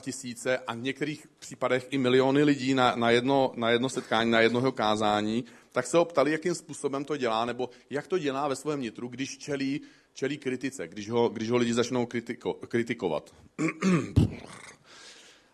tisíce 0.01 0.57
a 0.57 0.73
v 0.73 0.77
některých 0.77 1.27
případech 1.39 1.87
i 1.89 1.97
miliony 1.97 2.43
lidí 2.43 2.73
na, 2.73 2.95
na, 2.95 3.09
jedno, 3.09 3.51
na 3.55 3.69
jedno 3.69 3.89
setkání, 3.89 4.31
na 4.31 4.39
jednoho 4.39 4.71
kázání, 4.71 5.45
tak 5.71 5.87
se 5.87 5.97
ho 5.97 6.05
ptali, 6.05 6.31
jakým 6.31 6.55
způsobem 6.55 7.05
to 7.05 7.17
dělá, 7.17 7.45
nebo 7.45 7.69
jak 7.89 8.07
to 8.07 8.17
dělá 8.17 8.47
ve 8.47 8.55
svém 8.55 8.81
nitru, 8.81 9.07
když 9.07 9.37
čelí, 9.37 9.81
čelí 10.13 10.37
kritice, 10.37 10.87
když 10.87 11.09
ho, 11.09 11.29
když 11.29 11.49
ho 11.49 11.57
lidi 11.57 11.73
začnou 11.73 12.05
kritiko, 12.05 12.53
kritikovat. 12.53 13.33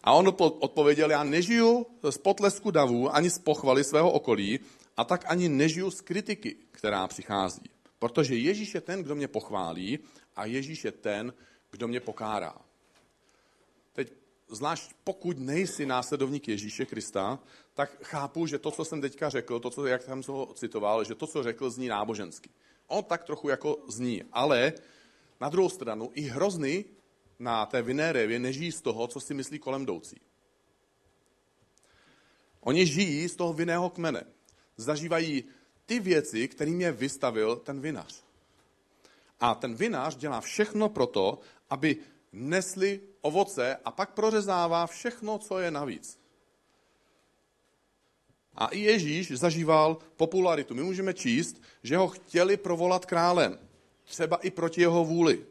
A 0.04 0.12
on 0.14 0.36
odpověděl, 0.40 1.12
já 1.12 1.24
nežiju 1.24 1.86
z 2.10 2.18
potlesku 2.18 2.72
davů 2.72 3.16
ani 3.16 3.30
z 3.30 3.40
pochvaly 3.40 3.84
svého 3.84 4.12
okolí, 4.12 4.60
a 4.98 5.04
tak 5.04 5.26
ani 5.28 5.50
nežiju 5.50 5.92
z 5.92 6.02
kritiky, 6.02 6.56
která 6.72 7.08
přichází. 7.08 7.70
Protože 8.00 8.36
Ježíš 8.36 8.76
je 8.76 8.82
ten, 8.82 9.04
kdo 9.04 9.16
mě 9.16 9.28
pochválí 9.28 10.00
a 10.36 10.46
Ježíš 10.46 10.86
je 10.86 10.92
ten, 10.92 11.34
kdo 11.72 11.88
mě 11.88 12.00
pokárá. 12.00 12.56
Teď, 13.94 14.14
zvlášť 14.48 14.92
pokud 15.04 15.40
nejsi 15.40 15.86
následovník 15.86 16.48
Ježíše 16.48 16.86
Krista, 16.86 17.40
tak 17.74 18.04
chápu, 18.04 18.48
že 18.48 18.60
to, 18.60 18.72
co 18.72 18.86
jsem 18.86 19.02
teďka 19.02 19.30
řekl, 19.30 19.60
to, 19.60 19.70
co, 19.70 19.86
jak 19.86 20.02
jsem 20.02 20.24
ho 20.28 20.54
citoval, 20.54 21.04
že 21.04 21.16
to, 21.16 21.28
co 21.28 21.44
řekl, 21.44 21.70
zní 21.70 21.88
nábožensky. 21.88 22.50
On 22.88 23.04
tak 23.04 23.24
trochu 23.24 23.50
jako 23.50 23.78
zní, 23.88 24.24
ale 24.32 24.74
na 25.42 25.50
druhou 25.50 25.70
stranu 25.70 26.12
i 26.14 26.22
hrozný 26.22 26.86
na 27.40 27.66
té 27.66 27.82
vinné 27.82 28.12
révě 28.12 28.40
nežijí 28.40 28.72
z 28.72 28.82
toho, 28.82 29.08
co 29.08 29.20
si 29.20 29.34
myslí 29.34 29.60
kolem 29.60 29.82
jdoucí. 29.82 30.22
Oni 32.62 32.86
žijí 32.86 33.30
z 33.30 33.36
toho 33.36 33.54
vinného 33.54 33.90
kmene. 33.90 34.24
Zažívají 34.78 35.44
ty 35.86 36.00
věci, 36.00 36.48
kterým 36.48 36.82
je 36.82 36.92
vystavil 36.92 37.56
ten 37.56 37.82
vinař. 37.82 38.24
A 39.40 39.56
ten 39.56 39.76
vinař 39.76 40.16
dělá 40.16 40.42
všechno 40.42 40.90
pro 40.90 41.08
to, 41.08 41.40
aby 41.70 41.98
nesli 42.32 43.02
ovoce 43.22 43.76
a 43.86 43.92
pak 43.92 44.14
prořezává 44.14 44.88
všechno, 44.88 45.38
co 45.38 45.60
je 45.60 45.72
navíc. 45.72 46.20
A 48.56 48.68
i 48.68 48.80
Ježíš 48.80 49.32
zažíval 49.32 49.98
popularitu. 50.16 50.76
My 50.76 50.84
můžeme 50.84 51.14
číst, 51.14 51.62
že 51.84 51.98
ho 51.98 52.08
chtěli 52.08 52.58
provolat 52.58 53.06
králem, 53.06 53.60
třeba 54.04 54.38
i 54.38 54.52
proti 54.52 54.82
jeho 54.82 55.06
vůli. 55.06 55.46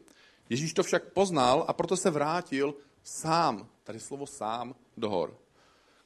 Ježíš 0.49 0.73
to 0.73 0.83
však 0.83 1.13
poznal 1.13 1.65
a 1.67 1.73
proto 1.73 1.97
se 1.97 2.09
vrátil 2.09 2.75
sám, 3.03 3.69
tady 3.83 3.99
slovo 3.99 4.27
sám, 4.27 4.75
do 4.97 5.09
hor. 5.09 5.37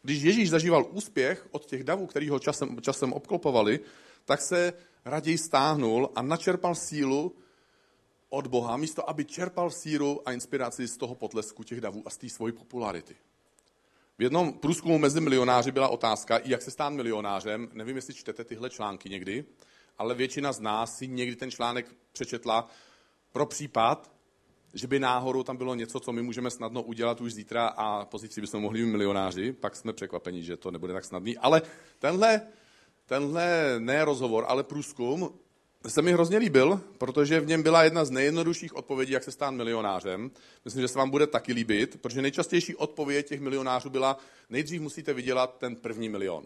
Když 0.07 0.21
Ježíš 0.23 0.49
zažíval 0.49 0.85
úspěch 0.91 1.47
od 1.51 1.65
těch 1.65 1.83
davů, 1.83 2.07
který 2.07 2.29
ho 2.29 2.39
časem, 2.39 2.81
časem 2.81 3.13
obklopovali, 3.13 3.79
tak 4.25 4.41
se 4.41 4.73
raději 5.05 5.37
stáhnul 5.37 6.09
a 6.15 6.21
načerpal 6.21 6.75
sílu 6.75 7.35
od 8.29 8.47
Boha, 8.47 8.77
místo 8.77 9.09
aby 9.09 9.25
čerpal 9.25 9.71
síru 9.71 10.21
a 10.25 10.31
inspiraci 10.31 10.87
z 10.87 10.97
toho 10.97 11.15
potlesku 11.15 11.63
těch 11.63 11.81
davů 11.81 12.03
a 12.05 12.09
z 12.09 12.17
té 12.17 12.29
svojí 12.29 12.53
popularity. 12.53 13.15
V 14.17 14.23
jednom 14.23 14.53
průzkumu 14.53 14.97
mezi 14.97 15.21
milionáři 15.21 15.71
byla 15.71 15.87
otázka, 15.87 16.39
jak 16.43 16.61
se 16.61 16.71
stát 16.71 16.89
milionářem. 16.89 17.69
Nevím, 17.73 17.95
jestli 17.95 18.13
čtete 18.13 18.43
tyhle 18.43 18.69
články 18.69 19.09
někdy, 19.09 19.45
ale 19.97 20.15
většina 20.15 20.51
z 20.51 20.59
nás 20.59 20.97
si 20.97 21.07
někdy 21.07 21.35
ten 21.35 21.51
článek 21.51 21.95
přečetla 22.11 22.67
pro 23.31 23.45
případ, 23.45 24.16
že 24.73 24.87
by 24.87 24.99
náhodou 24.99 25.43
tam 25.43 25.57
bylo 25.57 25.75
něco, 25.75 25.99
co 25.99 26.11
my 26.11 26.21
můžeme 26.21 26.51
snadno 26.51 26.81
udělat 26.81 27.21
už 27.21 27.33
zítra 27.33 27.67
a 27.67 28.05
pozici 28.05 28.41
bychom 28.41 28.61
mohli 28.61 28.83
být 28.83 28.91
milionáři, 28.91 29.53
pak 29.53 29.75
jsme 29.75 29.93
překvapeni, 29.93 30.43
že 30.43 30.57
to 30.57 30.71
nebude 30.71 30.93
tak 30.93 31.05
snadný. 31.05 31.37
Ale 31.37 31.61
tenhle, 31.99 32.41
tenhle 33.05 33.75
ne 33.79 34.05
rozhovor, 34.05 34.45
ale 34.47 34.63
průzkum 34.63 35.29
se 35.87 36.01
mi 36.01 36.13
hrozně 36.13 36.37
líbil, 36.37 36.81
protože 36.97 37.39
v 37.39 37.47
něm 37.47 37.63
byla 37.63 37.83
jedna 37.83 38.05
z 38.05 38.11
nejjednodušších 38.11 38.75
odpovědí, 38.75 39.13
jak 39.13 39.23
se 39.23 39.31
stát 39.31 39.51
milionářem. 39.51 40.31
Myslím, 40.65 40.81
že 40.81 40.87
se 40.87 40.99
vám 40.99 41.09
bude 41.09 41.27
taky 41.27 41.53
líbit, 41.53 42.01
protože 42.01 42.21
nejčastější 42.21 42.75
odpověď 42.75 43.27
těch 43.27 43.41
milionářů 43.41 43.89
byla, 43.89 44.17
nejdřív 44.49 44.81
musíte 44.81 45.13
vydělat 45.13 45.57
ten 45.57 45.75
první 45.75 46.09
milion. 46.09 46.45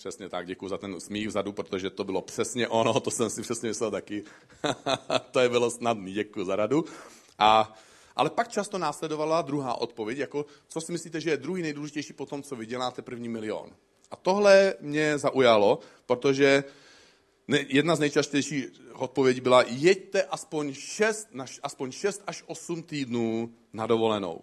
Přesně 0.00 0.28
tak, 0.28 0.46
děkuji 0.46 0.68
za 0.68 0.78
ten 0.78 1.00
smích 1.00 1.28
vzadu, 1.28 1.52
protože 1.52 1.90
to 1.90 2.04
bylo 2.04 2.22
přesně 2.22 2.68
ono, 2.68 3.00
to 3.00 3.10
jsem 3.10 3.30
si 3.30 3.42
přesně 3.42 3.68
myslel 3.68 3.90
taky. 3.90 4.24
to 5.30 5.40
je 5.40 5.48
bylo 5.48 5.70
snadný, 5.70 6.12
děkuji 6.12 6.44
za 6.44 6.56
radu. 6.56 6.84
A, 7.38 7.74
ale 8.16 8.30
pak 8.30 8.48
často 8.48 8.78
následovala 8.78 9.42
druhá 9.42 9.74
odpověď, 9.74 10.18
jako 10.18 10.46
co 10.68 10.80
si 10.80 10.92
myslíte, 10.92 11.20
že 11.20 11.30
je 11.30 11.36
druhý 11.36 11.62
nejdůležitější 11.62 12.12
po 12.12 12.26
tom, 12.26 12.42
co 12.42 12.56
vyděláte 12.56 13.02
první 13.02 13.28
milion. 13.28 13.70
A 14.10 14.16
tohle 14.16 14.74
mě 14.80 15.18
zaujalo, 15.18 15.78
protože 16.06 16.64
jedna 17.48 17.96
z 17.96 18.00
nejčastějších 18.00 18.68
odpovědí 18.94 19.40
byla, 19.40 19.64
jeďte 19.66 20.22
aspoň 20.22 20.72
6, 20.72 21.28
aspoň 21.62 21.92
6 21.92 22.22
až 22.26 22.44
8 22.46 22.82
týdnů 22.82 23.54
na 23.72 23.86
dovolenou. 23.86 24.40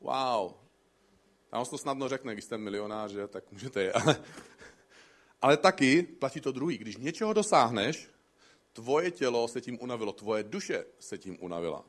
Wow, 0.00 0.61
tam 1.52 1.64
to 1.64 1.78
snadno 1.78 2.08
řekne, 2.08 2.32
když 2.32 2.44
jste 2.44 2.58
milionář, 2.58 3.10
že, 3.10 3.28
tak 3.28 3.52
můžete. 3.52 3.92
Ale, 3.92 4.24
ale 5.42 5.56
taky 5.56 6.02
platí 6.02 6.40
to 6.40 6.52
druhý. 6.52 6.78
Když 6.78 6.96
něčeho 6.96 7.32
dosáhneš, 7.32 8.08
tvoje 8.72 9.10
tělo 9.10 9.48
se 9.48 9.60
tím 9.60 9.78
unavilo, 9.80 10.12
tvoje 10.12 10.42
duše 10.42 10.84
se 10.98 11.18
tím 11.18 11.38
unavila. 11.40 11.84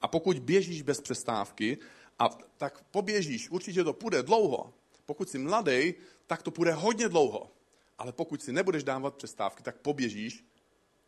A 0.00 0.08
pokud 0.08 0.38
běžíš 0.38 0.82
bez 0.82 1.00
přestávky, 1.00 1.78
a 2.18 2.28
tak 2.56 2.84
poběžíš, 2.90 3.50
určitě 3.50 3.84
to 3.84 3.92
půjde 3.92 4.22
dlouho. 4.22 4.74
Pokud 5.06 5.30
jsi 5.30 5.38
mladý, 5.38 5.94
tak 6.26 6.42
to 6.42 6.50
půjde 6.50 6.72
hodně 6.72 7.08
dlouho. 7.08 7.50
Ale 7.98 8.12
pokud 8.12 8.42
si 8.42 8.52
nebudeš 8.52 8.84
dávat 8.84 9.14
přestávky, 9.14 9.62
tak 9.62 9.76
poběžíš 9.76 10.44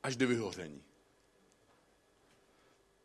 až 0.03 0.17
do 0.17 0.29
vyhoření. 0.29 0.83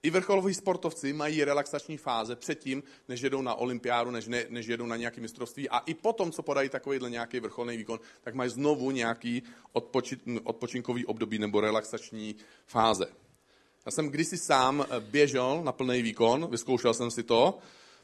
I 0.04 0.10
vrcholoví 0.10 0.54
sportovci 0.54 1.14
mají 1.14 1.44
relaxační 1.44 1.98
fáze 1.98 2.36
předtím, 2.36 2.84
než 3.08 3.22
jedou 3.22 3.42
na 3.42 3.56
olympiádu, 3.56 4.12
než, 4.12 4.28
ne, 4.28 4.46
než 4.50 4.68
jedou 4.68 4.86
na 4.86 4.96
nějaké 4.96 5.22
mistrovství 5.22 5.70
a 5.70 5.80
i 5.80 5.94
potom, 5.94 6.32
co 6.32 6.44
podají 6.44 6.70
takovýhle 6.70 7.10
nějaký 7.10 7.40
vrcholný 7.40 7.78
výkon, 7.78 8.00
tak 8.22 8.36
mají 8.36 8.50
znovu 8.50 8.92
nějaký 8.92 9.44
odpoči, 9.74 10.18
odpočinkový 10.44 11.06
období 11.06 11.40
nebo 11.40 11.62
relaxační 11.62 12.36
fáze. 12.66 13.06
Já 13.86 13.92
jsem 13.92 14.10
kdysi 14.10 14.38
sám 14.38 14.86
eh, 14.90 15.00
běžel 15.00 15.64
na 15.64 15.72
plný 15.72 16.02
výkon, 16.02 16.48
vyzkoušel 16.52 16.94
jsem 16.94 17.12
si 17.12 17.24
to, 17.24 17.58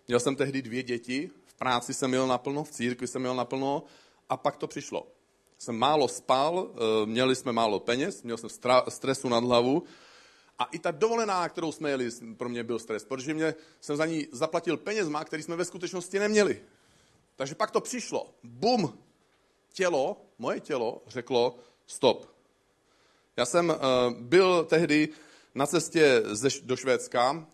měl 0.08 0.19
jsem 0.19 0.36
tehdy 0.36 0.62
dvě 0.62 0.84
děti, 0.84 1.29
v 1.45 1.53
práci 1.53 1.93
jsem 1.93 2.10
měl 2.10 2.27
naplno, 2.27 2.63
v 2.63 2.71
církvi 2.71 3.08
jsem 3.08 3.21
měl 3.21 3.36
naplno 3.36 3.84
a 4.29 4.38
pak 4.38 4.58
to 4.58 4.67
přišlo. 4.67 5.08
Jsem 5.58 5.75
málo 5.75 6.08
spal, 6.08 6.67
eh, 6.73 7.05
měli 7.05 7.36
jsme 7.36 7.51
málo 7.51 7.79
peněz, 7.79 8.23
měl 8.23 8.38
jsem 8.38 8.49
stresu 8.89 9.29
nad 9.29 9.43
hlavu 9.43 9.84
a 10.59 10.65
i 10.65 10.79
ta 10.79 10.91
dovolená, 10.91 11.49
kterou 11.49 11.71
jsme 11.71 11.89
jeli, 11.89 12.09
pro 12.37 12.49
mě 12.49 12.63
byl 12.63 12.79
stres, 12.79 13.05
protože 13.05 13.33
mě, 13.33 13.55
jsem 13.81 13.97
za 13.97 14.05
ní 14.05 14.27
zaplatil 14.31 14.77
penězma, 14.77 15.23
který 15.23 15.43
jsme 15.43 15.55
ve 15.55 15.65
skutečnosti 15.65 16.19
neměli. 16.19 16.61
Takže 17.35 17.55
pak 17.55 17.71
to 17.71 17.81
přišlo. 17.81 18.33
Bum! 18.43 18.97
Tělo, 19.73 20.21
moje 20.39 20.59
tělo, 20.59 21.01
řeklo 21.07 21.57
stop. 21.87 22.35
Já 23.37 23.45
jsem 23.45 23.69
uh, 23.69 23.75
byl 24.21 24.65
tehdy 24.65 25.09
na 25.55 25.67
cestě 25.67 26.21
ze, 26.25 26.49
do 26.63 26.75
Švédska, 26.75 27.47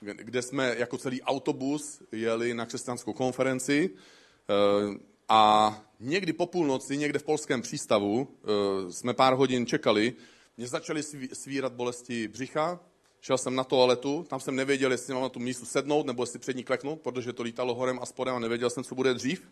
kde 0.00 0.42
jsme 0.42 0.74
jako 0.78 0.98
celý 0.98 1.22
autobus 1.22 2.02
jeli 2.12 2.54
na 2.54 2.66
křesťanskou 2.66 3.12
konferenci 3.12 3.90
uh, 3.90 4.94
a 5.28 5.82
někdy 6.00 6.32
po 6.32 6.46
půlnoci, 6.46 6.96
někde 6.96 7.18
v 7.18 7.24
polském 7.24 7.62
přístavu, 7.62 8.20
uh, 8.20 8.90
jsme 8.90 9.14
pár 9.14 9.34
hodin 9.34 9.66
čekali, 9.66 10.14
mě 10.56 10.68
začaly 10.68 11.02
svírat 11.32 11.72
bolesti 11.72 12.28
břicha, 12.28 12.80
šel 13.20 13.38
jsem 13.38 13.54
na 13.54 13.64
toaletu, 13.64 14.26
tam 14.28 14.40
jsem 14.40 14.56
nevěděl, 14.56 14.92
jestli 14.92 15.14
mám 15.14 15.22
na 15.22 15.28
tu 15.28 15.40
místu 15.40 15.66
sednout, 15.66 16.06
nebo 16.06 16.22
jestli 16.22 16.38
před 16.38 16.56
ní 16.56 16.64
kleknout, 16.64 17.00
protože 17.00 17.32
to 17.32 17.42
lítalo 17.42 17.74
horem 17.74 17.98
a 18.02 18.06
spodem 18.06 18.34
a 18.34 18.38
nevěděl 18.38 18.70
jsem, 18.70 18.84
co 18.84 18.94
bude 18.94 19.14
dřív. 19.14 19.42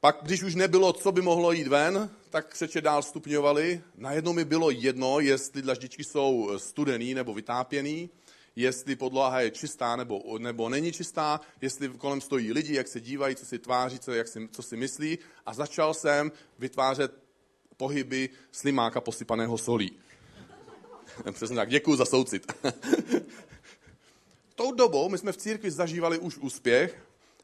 Pak, 0.00 0.18
když 0.22 0.42
už 0.42 0.54
nebylo, 0.54 0.92
co 0.92 1.12
by 1.12 1.22
mohlo 1.22 1.52
jít 1.52 1.68
ven, 1.68 2.10
tak 2.30 2.48
křeče 2.48 2.80
dál 2.80 3.02
stupňovali. 3.02 3.82
Najednou 3.96 4.32
mi 4.32 4.44
bylo 4.44 4.70
jedno, 4.70 5.20
jestli 5.20 5.62
dlaždičky 5.62 6.04
jsou 6.04 6.50
studený 6.56 7.14
nebo 7.14 7.34
vytápěný, 7.34 8.10
jestli 8.56 8.96
podlaha 8.96 9.40
je 9.40 9.50
čistá 9.50 9.96
nebo, 9.96 10.38
nebo 10.38 10.68
není 10.68 10.92
čistá, 10.92 11.40
jestli 11.60 11.88
kolem 11.88 12.20
stojí 12.20 12.52
lidi, 12.52 12.74
jak 12.74 12.88
se 12.88 13.00
dívají, 13.00 13.36
co 13.36 13.46
si 13.46 13.58
tváří, 13.58 13.98
co, 13.98 14.12
jak 14.12 14.28
si, 14.28 14.48
co 14.52 14.62
si 14.62 14.76
myslí. 14.76 15.18
A 15.46 15.54
začal 15.54 15.94
jsem 15.94 16.32
vytvářet 16.58 17.23
pohyby 17.76 18.28
slimáka 18.52 19.00
posypaného 19.00 19.58
solí. 19.58 19.92
Přesně 21.32 21.56
tak, 21.56 21.70
děkuji 21.70 21.96
za 21.96 22.04
soucit. 22.04 22.52
Tou 24.54 24.72
dobou 24.72 25.08
my 25.08 25.18
jsme 25.18 25.32
v 25.32 25.36
církvi 25.36 25.70
zažívali 25.70 26.18
už 26.18 26.38
úspěch. 26.38 26.98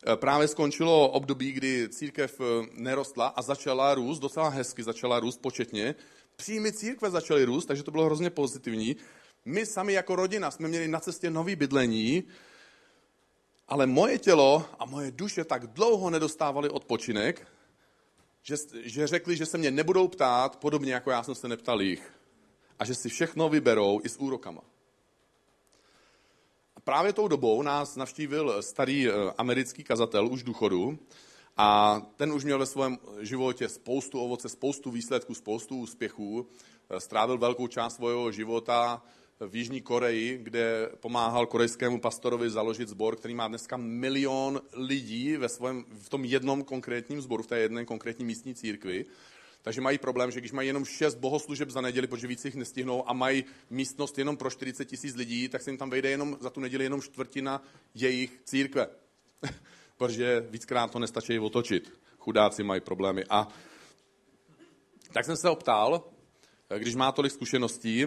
Eh, 0.06 0.16
právě 0.16 0.48
skončilo 0.48 1.08
období, 1.08 1.52
kdy 1.52 1.88
církev 1.88 2.40
eh, 2.40 2.66
nerostla 2.74 3.26
a 3.26 3.42
začala 3.42 3.94
růst, 3.94 4.18
docela 4.18 4.48
hezky 4.48 4.82
začala 4.82 5.20
růst 5.20 5.40
početně. 5.40 5.94
Příjmy 6.36 6.72
církve 6.72 7.10
začaly 7.10 7.44
růst, 7.44 7.66
takže 7.66 7.82
to 7.82 7.90
bylo 7.90 8.04
hrozně 8.04 8.30
pozitivní. 8.30 8.96
My 9.44 9.66
sami 9.66 9.92
jako 9.92 10.16
rodina 10.16 10.50
jsme 10.50 10.68
měli 10.68 10.88
na 10.88 11.00
cestě 11.00 11.30
nový 11.30 11.56
bydlení, 11.56 12.24
ale 13.68 13.86
moje 13.86 14.18
tělo 14.18 14.64
a 14.78 14.84
moje 14.84 15.10
duše 15.10 15.44
tak 15.44 15.66
dlouho 15.66 16.10
nedostávaly 16.10 16.68
odpočinek, 16.68 17.46
že, 18.42 18.56
že 18.82 19.06
řekli, 19.06 19.36
že 19.36 19.46
se 19.46 19.58
mě 19.58 19.70
nebudou 19.70 20.08
ptát, 20.08 20.56
podobně 20.56 20.92
jako 20.92 21.10
já 21.10 21.22
jsem 21.22 21.34
se 21.34 21.48
neptal 21.48 21.82
jich. 21.82 22.12
A 22.78 22.84
že 22.84 22.94
si 22.94 23.08
všechno 23.08 23.48
vyberou 23.48 24.00
i 24.04 24.08
s 24.08 24.16
úrokama. 24.16 24.60
A 26.76 26.80
právě 26.80 27.12
tou 27.12 27.28
dobou 27.28 27.62
nás 27.62 27.96
navštívil 27.96 28.62
starý 28.62 29.08
eh, 29.08 29.12
americký 29.38 29.84
kazatel 29.84 30.26
už 30.26 30.42
důchodu 30.42 30.98
a 31.56 32.00
ten 32.16 32.32
už 32.32 32.44
měl 32.44 32.58
ve 32.58 32.66
svém 32.66 32.98
životě 33.20 33.68
spoustu 33.68 34.20
ovoce, 34.20 34.48
spoustu 34.48 34.90
výsledků, 34.90 35.34
spoustu 35.34 35.76
úspěchů. 35.76 36.46
Eh, 36.90 37.00
strávil 37.00 37.38
velkou 37.38 37.66
část 37.66 37.96
svého 37.96 38.32
života 38.32 39.02
v 39.48 39.56
Jižní 39.56 39.80
Koreji, 39.80 40.38
kde 40.42 40.90
pomáhal 41.00 41.46
korejskému 41.46 42.00
pastorovi 42.00 42.50
založit 42.50 42.88
sbor, 42.88 43.16
který 43.16 43.34
má 43.34 43.48
dneska 43.48 43.76
milion 43.76 44.60
lidí 44.72 45.36
ve 45.36 45.48
svém, 45.48 45.84
v 46.02 46.08
tom 46.08 46.24
jednom 46.24 46.64
konkrétním 46.64 47.20
sboru, 47.20 47.42
v 47.42 47.46
té 47.46 47.58
jedné 47.58 47.84
konkrétní 47.84 48.24
místní 48.24 48.54
církvi. 48.54 49.06
Takže 49.62 49.80
mají 49.80 49.98
problém, 49.98 50.30
že 50.30 50.40
když 50.40 50.52
mají 50.52 50.68
jenom 50.68 50.84
šest 50.84 51.14
bohoslužeb 51.14 51.70
za 51.70 51.80
neděli, 51.80 52.06
protože 52.06 52.26
víc 52.26 52.44
jich 52.44 52.54
nestihnou 52.54 53.08
a 53.08 53.12
mají 53.12 53.44
místnost 53.70 54.18
jenom 54.18 54.36
pro 54.36 54.50
40 54.50 54.84
tisíc 54.84 55.16
lidí, 55.16 55.48
tak 55.48 55.62
se 55.62 55.70
jim 55.70 55.78
tam 55.78 55.90
vejde 55.90 56.10
jenom 56.10 56.36
za 56.40 56.50
tu 56.50 56.60
neděli 56.60 56.84
jenom 56.84 57.02
čtvrtina 57.02 57.62
jejich 57.94 58.40
církve. 58.44 58.86
protože 60.00 60.46
víckrát 60.50 60.90
to 60.90 60.98
nestačí 60.98 61.38
otočit. 61.38 61.92
Chudáci 62.18 62.62
mají 62.62 62.80
problémy. 62.80 63.24
A 63.30 63.48
tak 65.12 65.24
jsem 65.24 65.36
se 65.36 65.50
optal, 65.50 66.04
když 66.78 66.94
má 66.94 67.12
tolik 67.12 67.32
zkušeností, 67.32 68.06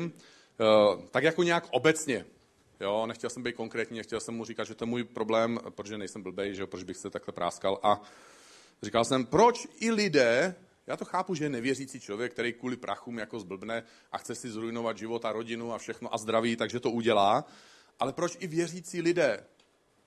tak 1.12 1.24
jako 1.24 1.44
nějak 1.44 1.68
obecně. 1.72 2.26
Jo, 2.80 3.06
nechtěl 3.06 3.30
jsem 3.30 3.44
být 3.44 3.56
konkrétní, 3.56 3.98
nechtěl 3.98 4.20
jsem 4.20 4.36
mu 4.36 4.46
říkat, 4.46 4.63
že 4.63 4.76
to 4.76 4.84
je 4.84 4.89
můj 4.89 5.04
problém, 5.04 5.60
protože 5.70 5.98
nejsem 5.98 6.24
blbej, 6.24 6.56
že 6.56 6.62
jo, 6.62 6.68
proč 6.68 6.84
bych 6.84 6.98
se 6.98 7.10
takhle 7.10 7.32
práskal. 7.34 7.80
A 7.84 8.02
říkal 8.84 9.06
jsem, 9.06 9.26
proč 9.26 9.68
i 9.80 9.92
lidé, 9.92 10.56
já 10.88 10.98
to 10.98 11.06
chápu, 11.06 11.36
že 11.36 11.46
je 11.46 11.50
nevěřící 11.50 12.00
člověk, 12.00 12.32
který 12.34 12.54
kvůli 12.54 12.78
prachům 12.78 13.20
jako 13.20 13.39
zblbne 13.39 13.84
a 14.12 14.18
chce 14.18 14.36
si 14.36 14.50
zrujnovat 14.50 14.98
život 14.98 15.26
a 15.26 15.32
rodinu 15.32 15.74
a 15.74 15.78
všechno 15.78 16.13
a 16.13 16.18
zdraví, 16.18 16.56
takže 16.56 16.80
to 16.80 16.92
udělá. 16.92 17.46
Ale 18.00 18.13
proč 18.13 18.38
i 18.39 18.48
věřící 18.48 19.02
lidé, 19.02 19.46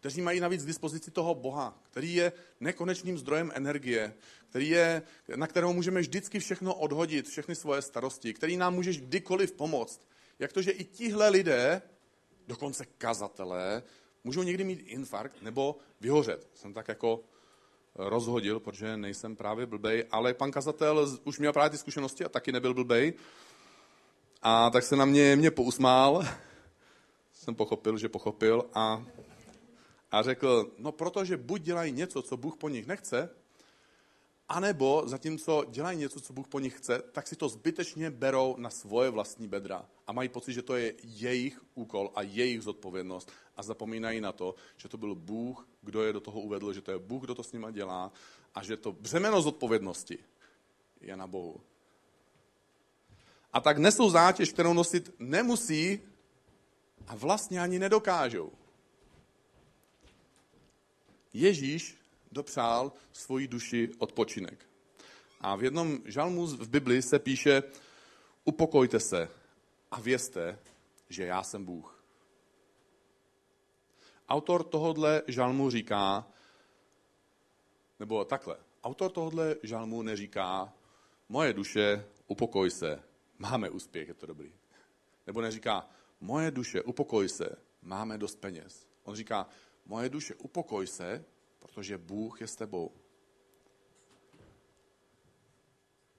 kteří 0.00 0.20
mají 0.20 0.40
navíc 0.40 0.64
k 0.64 0.66
dispozici 0.66 1.10
toho 1.10 1.34
Boha, 1.34 1.78
který 1.82 2.14
je 2.14 2.32
nekonečným 2.60 3.18
zdrojem 3.18 3.52
energie, 3.54 4.14
který 4.50 4.68
je, 4.68 5.02
na 5.36 5.46
kterého 5.46 5.72
můžeme 5.72 6.00
vždycky 6.00 6.38
všechno 6.38 6.74
odhodit, 6.74 7.28
všechny 7.28 7.54
svoje 7.54 7.82
starosti, 7.82 8.34
který 8.34 8.56
nám 8.56 8.74
může 8.74 8.92
kdykoliv 8.92 9.52
pomoct. 9.52 10.08
Jak 10.38 10.52
to, 10.52 10.62
že 10.62 10.70
i 10.70 10.84
tihle 10.84 11.28
lidé, 11.28 11.82
dokonce 12.48 12.86
kazatelé, 12.98 13.82
můžou 14.24 14.42
někdy 14.42 14.64
mít 14.64 14.80
infarkt 14.86 15.42
nebo 15.42 15.76
vyhořet. 16.00 16.48
Jsem 16.54 16.74
tak 16.74 16.88
jako 16.88 17.20
rozhodil, 17.94 18.60
protože 18.60 18.96
nejsem 18.96 19.36
právě 19.36 19.66
blbej, 19.66 20.04
ale 20.10 20.34
pan 20.34 20.50
kazatel 20.50 21.18
už 21.24 21.38
měl 21.38 21.52
právě 21.52 21.70
ty 21.70 21.78
zkušenosti 21.78 22.24
a 22.24 22.28
taky 22.28 22.52
nebyl 22.52 22.74
blbej. 22.74 23.12
A 24.42 24.70
tak 24.70 24.84
se 24.84 24.96
na 24.96 25.04
mě, 25.04 25.36
mě 25.36 25.50
pousmál, 25.50 26.24
jsem 27.32 27.54
pochopil, 27.54 27.98
že 27.98 28.08
pochopil 28.08 28.64
a, 28.74 29.04
a 30.12 30.22
řekl, 30.22 30.70
no 30.78 30.92
protože 30.92 31.36
buď 31.36 31.62
dělají 31.62 31.92
něco, 31.92 32.22
co 32.22 32.36
Bůh 32.36 32.56
po 32.56 32.68
nich 32.68 32.86
nechce, 32.86 33.30
anebo 34.48 35.02
zatímco 35.06 35.64
dělají 35.68 35.98
něco, 35.98 36.20
co 36.20 36.32
Bůh 36.32 36.48
po 36.48 36.58
nich 36.58 36.76
chce, 36.76 37.02
tak 37.12 37.26
si 37.26 37.36
to 37.36 37.48
zbytečně 37.48 38.10
berou 38.10 38.54
na 38.58 38.70
svoje 38.70 39.10
vlastní 39.10 39.48
bedra 39.48 39.88
a 40.06 40.12
mají 40.12 40.28
pocit, 40.28 40.52
že 40.52 40.62
to 40.62 40.76
je 40.76 40.94
jejich 41.02 41.60
úkol 41.74 42.12
a 42.14 42.22
jejich 42.22 42.62
zodpovědnost 42.62 43.32
a 43.56 43.62
zapomínají 43.62 44.20
na 44.20 44.32
to, 44.32 44.54
že 44.76 44.88
to 44.88 44.96
byl 44.96 45.14
Bůh, 45.14 45.68
kdo 45.82 46.02
je 46.02 46.12
do 46.12 46.20
toho 46.20 46.40
uvedl, 46.40 46.72
že 46.72 46.80
to 46.80 46.90
je 46.90 46.98
Bůh, 46.98 47.22
kdo 47.22 47.34
to 47.34 47.42
s 47.42 47.52
nima 47.52 47.70
dělá 47.70 48.12
a 48.54 48.62
že 48.62 48.76
to 48.76 48.92
břemeno 48.92 49.42
zodpovědnosti 49.42 50.18
je 51.00 51.16
na 51.16 51.26
Bohu. 51.26 51.60
A 53.52 53.60
tak 53.60 53.78
nesou 53.78 54.10
zátěž, 54.10 54.52
kterou 54.52 54.72
nosit 54.72 55.14
nemusí 55.18 56.00
a 57.06 57.14
vlastně 57.14 57.60
ani 57.60 57.78
nedokážou. 57.78 58.52
Ježíš 61.32 61.96
dopřál 62.36 62.92
svoji 63.12 63.48
duši 63.48 63.90
odpočinek. 63.98 64.68
A 65.40 65.56
v 65.56 65.64
jednom 65.64 65.98
žalmu 66.04 66.46
v 66.46 66.68
Bibli 66.68 67.02
se 67.02 67.18
píše, 67.18 67.62
upokojte 68.44 69.00
se 69.00 69.28
a 69.90 70.00
vězte, 70.00 70.58
že 71.08 71.24
já 71.26 71.42
jsem 71.42 71.64
Bůh. 71.64 72.04
Autor 74.28 74.64
tohodle 74.64 75.22
žalmu 75.26 75.70
říká, 75.70 76.26
nebo 78.00 78.24
takhle, 78.24 78.56
autor 78.84 79.10
tohodle 79.10 79.56
žalmu 79.62 80.02
neříká, 80.02 80.72
moje 81.28 81.52
duše, 81.52 82.06
upokoj 82.26 82.70
se, 82.70 83.02
máme 83.38 83.70
úspěch, 83.70 84.08
je 84.08 84.14
to 84.14 84.26
dobrý. 84.26 84.52
Nebo 85.26 85.40
neříká, 85.40 85.88
moje 86.20 86.50
duše, 86.50 86.82
upokoj 86.82 87.28
se, 87.28 87.48
máme 87.82 88.18
dost 88.18 88.40
peněz. 88.40 88.86
On 89.04 89.14
říká, 89.14 89.48
moje 89.86 90.08
duše, 90.08 90.34
upokoj 90.34 90.86
se, 90.86 91.24
protože 91.58 91.98
Bůh 91.98 92.40
je 92.40 92.46
s 92.46 92.56
tebou. 92.56 92.92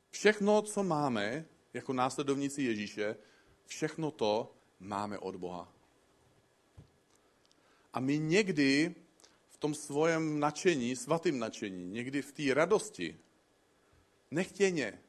Všechno, 0.09 0.61
co 0.61 0.83
máme 0.83 1.45
jako 1.73 1.93
následovníci 1.93 2.61
Ježíše, 2.61 3.15
všechno 3.65 4.11
to 4.11 4.55
máme 4.79 5.19
od 5.19 5.35
Boha. 5.35 5.73
A 7.93 7.99
my 7.99 8.19
někdy 8.19 8.95
v 9.49 9.57
tom 9.57 9.75
svém 9.75 10.39
nadšení, 10.39 10.95
svatým 10.95 11.39
nadšení, 11.39 11.89
někdy 11.89 12.21
v 12.21 12.31
té 12.31 12.53
radosti, 12.53 13.19
nechtěně 14.31 15.01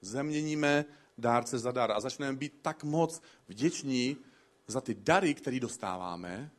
zeměníme 0.00 0.84
dárce 1.18 1.58
za 1.58 1.72
dar 1.72 1.92
a 1.92 2.00
začneme 2.00 2.36
být 2.36 2.58
tak 2.62 2.84
moc 2.84 3.22
vděční 3.48 4.16
za 4.66 4.80
ty 4.80 4.94
dary, 4.94 5.34
které 5.34 5.60
dostáváme 5.60 6.50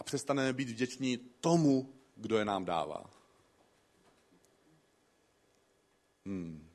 a 0.00 0.02
přestaneme 0.02 0.52
být 0.52 0.68
vděční 0.68 1.16
tomu, 1.40 1.92
kdo 2.16 2.38
je 2.38 2.44
nám 2.44 2.64
dává. 2.64 3.10
Hmm. 6.26 6.68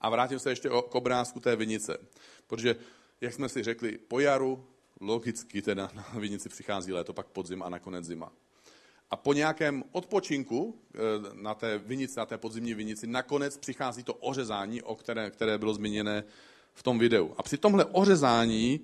A 0.00 0.10
vrátím 0.10 0.38
se 0.38 0.50
ještě 0.50 0.68
k 0.68 0.94
obrázku 0.94 1.40
té 1.40 1.56
vinice. 1.56 1.98
Protože, 2.46 2.76
jak 3.20 3.32
jsme 3.32 3.48
si 3.48 3.62
řekli, 3.62 3.98
po 3.98 4.20
jaru 4.20 4.66
logicky 5.00 5.62
teda 5.62 5.90
na 5.94 6.06
vinici 6.18 6.48
přichází 6.48 6.92
léto, 6.92 7.12
pak 7.12 7.26
podzim 7.26 7.62
a 7.62 7.68
nakonec 7.68 8.04
zima. 8.04 8.32
A 9.10 9.16
po 9.16 9.32
nějakém 9.32 9.84
odpočinku 9.92 10.80
eh, 10.94 10.98
na 11.32 11.54
té 11.54 11.78
vinici, 11.78 12.18
na 12.18 12.26
té 12.26 12.38
podzimní 12.38 12.74
vinici, 12.74 13.06
nakonec 13.06 13.56
přichází 13.56 14.02
to 14.02 14.14
ořezání, 14.14 14.82
o 14.82 14.94
které, 14.94 15.30
které 15.30 15.58
bylo 15.58 15.74
zmíněné 15.74 16.24
v 16.74 16.82
tom 16.82 16.98
videu. 16.98 17.34
A 17.36 17.42
při 17.42 17.58
tomhle 17.58 17.84
ořezání 17.84 18.80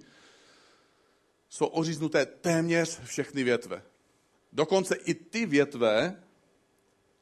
jsou 1.52 1.66
oříznuté 1.66 2.26
téměř 2.26 3.00
všechny 3.00 3.44
větve. 3.44 3.82
Dokonce 4.52 4.94
i 4.94 5.14
ty 5.14 5.46
větve, 5.46 6.22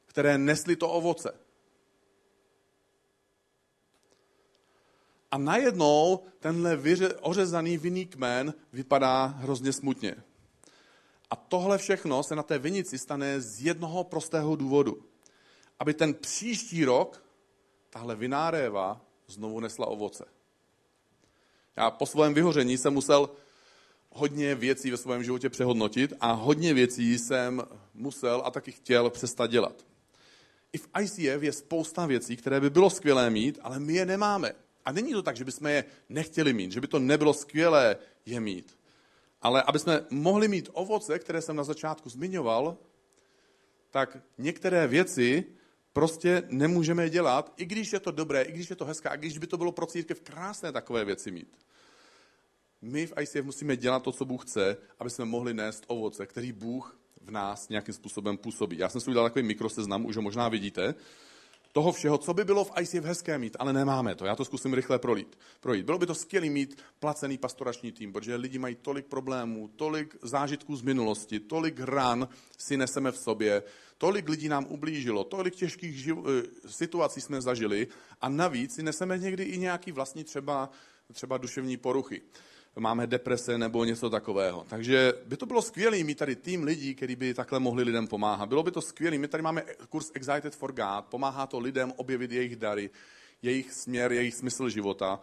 které 0.05 0.37
nesly 0.37 0.75
to 0.75 0.89
ovoce. 0.89 1.33
A 5.31 5.37
najednou 5.37 6.23
tenhle 6.39 6.75
vyře, 6.75 7.13
ořezaný 7.13 7.77
vinný 7.77 8.05
kmen 8.05 8.53
vypadá 8.73 9.25
hrozně 9.25 9.73
smutně. 9.73 10.15
A 11.29 11.35
tohle 11.35 11.77
všechno 11.77 12.23
se 12.23 12.35
na 12.35 12.43
té 12.43 12.59
vinici 12.59 12.97
stane 12.97 13.41
z 13.41 13.61
jednoho 13.65 14.03
prostého 14.03 14.55
důvodu. 14.55 15.05
Aby 15.79 15.93
ten 15.93 16.13
příští 16.13 16.85
rok 16.85 17.23
tahle 17.89 18.15
viná 18.15 18.51
réva 18.51 19.01
znovu 19.27 19.59
nesla 19.59 19.87
ovoce. 19.87 20.25
Já 21.75 21.91
po 21.91 22.05
svém 22.05 22.33
vyhoření 22.33 22.77
jsem 22.77 22.93
musel 22.93 23.29
hodně 24.11 24.55
věcí 24.55 24.91
ve 24.91 24.97
svém 24.97 25.23
životě 25.23 25.49
přehodnotit 25.49 26.13
a 26.19 26.31
hodně 26.31 26.73
věcí 26.73 27.17
jsem 27.17 27.63
musel 27.93 28.41
a 28.45 28.51
taky 28.51 28.71
chtěl 28.71 29.09
přestat 29.09 29.51
dělat. 29.51 29.85
I 30.73 30.77
v 30.77 30.89
ICF 31.01 31.43
je 31.43 31.51
spousta 31.51 32.05
věcí, 32.05 32.37
které 32.37 32.59
by 32.59 32.69
bylo 32.69 32.89
skvělé 32.89 33.29
mít, 33.29 33.59
ale 33.61 33.79
my 33.79 33.93
je 33.93 34.05
nemáme. 34.05 34.53
A 34.85 34.91
není 34.91 35.13
to 35.13 35.21
tak, 35.21 35.37
že 35.37 35.45
bychom 35.45 35.67
je 35.67 35.83
nechtěli 36.09 36.53
mít, 36.53 36.71
že 36.71 36.81
by 36.81 36.87
to 36.87 36.99
nebylo 36.99 37.33
skvělé 37.33 37.97
je 38.25 38.39
mít. 38.39 38.77
Ale 39.41 39.63
aby 39.63 39.79
jsme 39.79 40.05
mohli 40.09 40.47
mít 40.47 40.69
ovoce, 40.73 41.19
které 41.19 41.41
jsem 41.41 41.55
na 41.55 41.63
začátku 41.63 42.09
zmiňoval, 42.09 42.77
tak 43.91 44.17
některé 44.37 44.87
věci 44.87 45.43
prostě 45.93 46.43
nemůžeme 46.49 47.09
dělat, 47.09 47.53
i 47.57 47.65
když 47.65 47.93
je 47.93 47.99
to 47.99 48.11
dobré, 48.11 48.41
i 48.41 48.51
když 48.51 48.69
je 48.69 48.75
to 48.75 48.85
hezké, 48.85 49.09
a 49.09 49.15
když 49.15 49.37
by 49.37 49.47
to 49.47 49.57
bylo 49.57 49.71
pro 49.71 49.85
církev 49.85 50.21
krásné 50.21 50.71
takové 50.71 51.05
věci 51.05 51.31
mít. 51.31 51.57
My 52.81 53.07
v 53.07 53.13
ICF 53.21 53.43
musíme 53.43 53.77
dělat 53.77 54.03
to, 54.03 54.11
co 54.11 54.25
Bůh 54.25 54.45
chce, 54.45 54.77
aby 54.99 55.09
jsme 55.09 55.25
mohli 55.25 55.53
nést 55.53 55.83
ovoce, 55.87 56.25
který 56.25 56.51
Bůh 56.51 56.99
v 57.21 57.31
nás 57.31 57.69
nějakým 57.69 57.93
způsobem 57.93 58.37
působí. 58.37 58.77
Já 58.77 58.89
jsem 58.89 59.01
si 59.01 59.09
udělal 59.09 59.29
takový 59.29 59.43
mikroseznam, 59.43 60.05
už 60.05 60.15
ho 60.15 60.21
možná 60.21 60.49
vidíte, 60.49 60.95
toho 61.73 61.91
všeho, 61.91 62.17
co 62.17 62.33
by 62.33 62.43
bylo 62.43 62.63
v 62.65 62.71
ICF 62.81 63.03
hezké 63.03 63.37
mít, 63.37 63.57
ale 63.59 63.73
nemáme 63.73 64.15
to. 64.15 64.25
Já 64.25 64.35
to 64.35 64.45
zkusím 64.45 64.73
rychle 64.73 64.99
projít. 64.99 65.39
projít. 65.59 65.85
Bylo 65.85 65.97
by 65.97 66.05
to 66.05 66.15
skvělé 66.15 66.49
mít 66.49 66.81
placený 66.99 67.37
pastorační 67.37 67.91
tým, 67.91 68.13
protože 68.13 68.35
lidi 68.35 68.59
mají 68.59 68.75
tolik 68.75 69.05
problémů, 69.05 69.69
tolik 69.75 70.15
zážitků 70.21 70.75
z 70.75 70.81
minulosti, 70.81 71.39
tolik 71.39 71.79
ran 71.79 72.27
si 72.57 72.77
neseme 72.77 73.11
v 73.11 73.17
sobě, 73.17 73.63
tolik 73.97 74.29
lidí 74.29 74.49
nám 74.49 74.65
ublížilo, 74.69 75.23
tolik 75.23 75.55
těžkých 75.55 76.05
živ- 76.05 76.23
eh, 76.27 76.69
situací 76.69 77.21
jsme 77.21 77.41
zažili 77.41 77.87
a 78.21 78.29
navíc 78.29 78.75
si 78.75 78.83
neseme 78.83 79.17
někdy 79.17 79.43
i 79.43 79.57
nějaký 79.57 79.91
vlastní 79.91 80.23
třeba, 80.23 80.69
třeba 81.13 81.37
duševní 81.37 81.77
poruchy 81.77 82.21
máme 82.79 83.07
deprese 83.07 83.57
nebo 83.57 83.85
něco 83.85 84.09
takového. 84.09 84.65
Takže 84.69 85.13
by 85.25 85.37
to 85.37 85.45
bylo 85.45 85.61
skvělé 85.61 86.03
mít 86.03 86.17
tady 86.17 86.35
tým 86.35 86.63
lidí, 86.63 86.95
kteří 86.95 87.15
by 87.15 87.33
takhle 87.33 87.59
mohli 87.59 87.83
lidem 87.83 88.07
pomáhat. 88.07 88.49
Bylo 88.49 88.63
by 88.63 88.71
to 88.71 88.81
skvělé. 88.81 89.17
My 89.17 89.27
tady 89.27 89.43
máme 89.43 89.63
kurz 89.89 90.11
Excited 90.13 90.55
for 90.55 90.71
God, 90.71 91.05
pomáhá 91.09 91.47
to 91.47 91.59
lidem 91.59 91.93
objevit 91.95 92.31
jejich 92.31 92.55
dary, 92.55 92.89
jejich 93.41 93.73
směr, 93.73 94.11
jejich 94.11 94.35
smysl 94.35 94.69
života. 94.69 95.19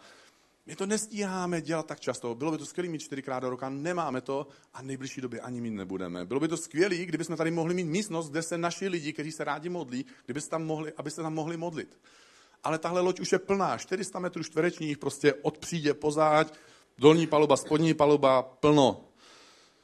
My 0.65 0.75
to 0.75 0.85
nestíháme 0.85 1.61
dělat 1.61 1.85
tak 1.85 1.99
často. 1.99 2.35
Bylo 2.35 2.51
by 2.51 2.57
to 2.57 2.65
skvělé 2.65 2.89
mít 2.89 3.01
čtyřikrát 3.01 3.39
do 3.39 3.49
roka, 3.49 3.69
nemáme 3.69 4.21
to 4.21 4.47
a 4.73 4.81
v 4.81 4.85
nejbližší 4.85 5.21
době 5.21 5.39
ani 5.39 5.61
mít 5.61 5.71
nebudeme. 5.71 6.25
Bylo 6.25 6.39
by 6.39 6.47
to 6.47 6.57
skvělé, 6.57 6.95
kdybychom 6.95 7.37
tady 7.37 7.51
mohli 7.51 7.73
mít 7.73 7.83
místnost, 7.83 8.29
kde 8.29 8.41
se 8.41 8.57
naši 8.57 8.87
lidi, 8.87 9.13
kteří 9.13 9.31
se 9.31 9.43
rádi 9.43 9.69
modlí, 9.69 10.05
kdyby 10.25 10.41
se 10.41 10.49
tam 10.49 10.65
mohli, 10.65 10.93
aby 10.97 11.11
se 11.11 11.21
tam 11.21 11.33
mohli 11.33 11.57
modlit. 11.57 11.97
Ale 12.63 12.77
tahle 12.77 13.01
loď 13.01 13.19
už 13.19 13.31
je 13.31 13.39
plná, 13.39 13.77
400 13.77 14.19
metrů 14.19 14.43
čtverečních, 14.43 14.97
prostě 14.97 15.33
od 15.33 15.57
přídě 15.57 15.93
pozáď, 15.93 16.53
Dolní 16.99 17.27
paluba, 17.27 17.57
spodní 17.57 17.93
paluba, 17.93 18.41
plno. 18.41 19.05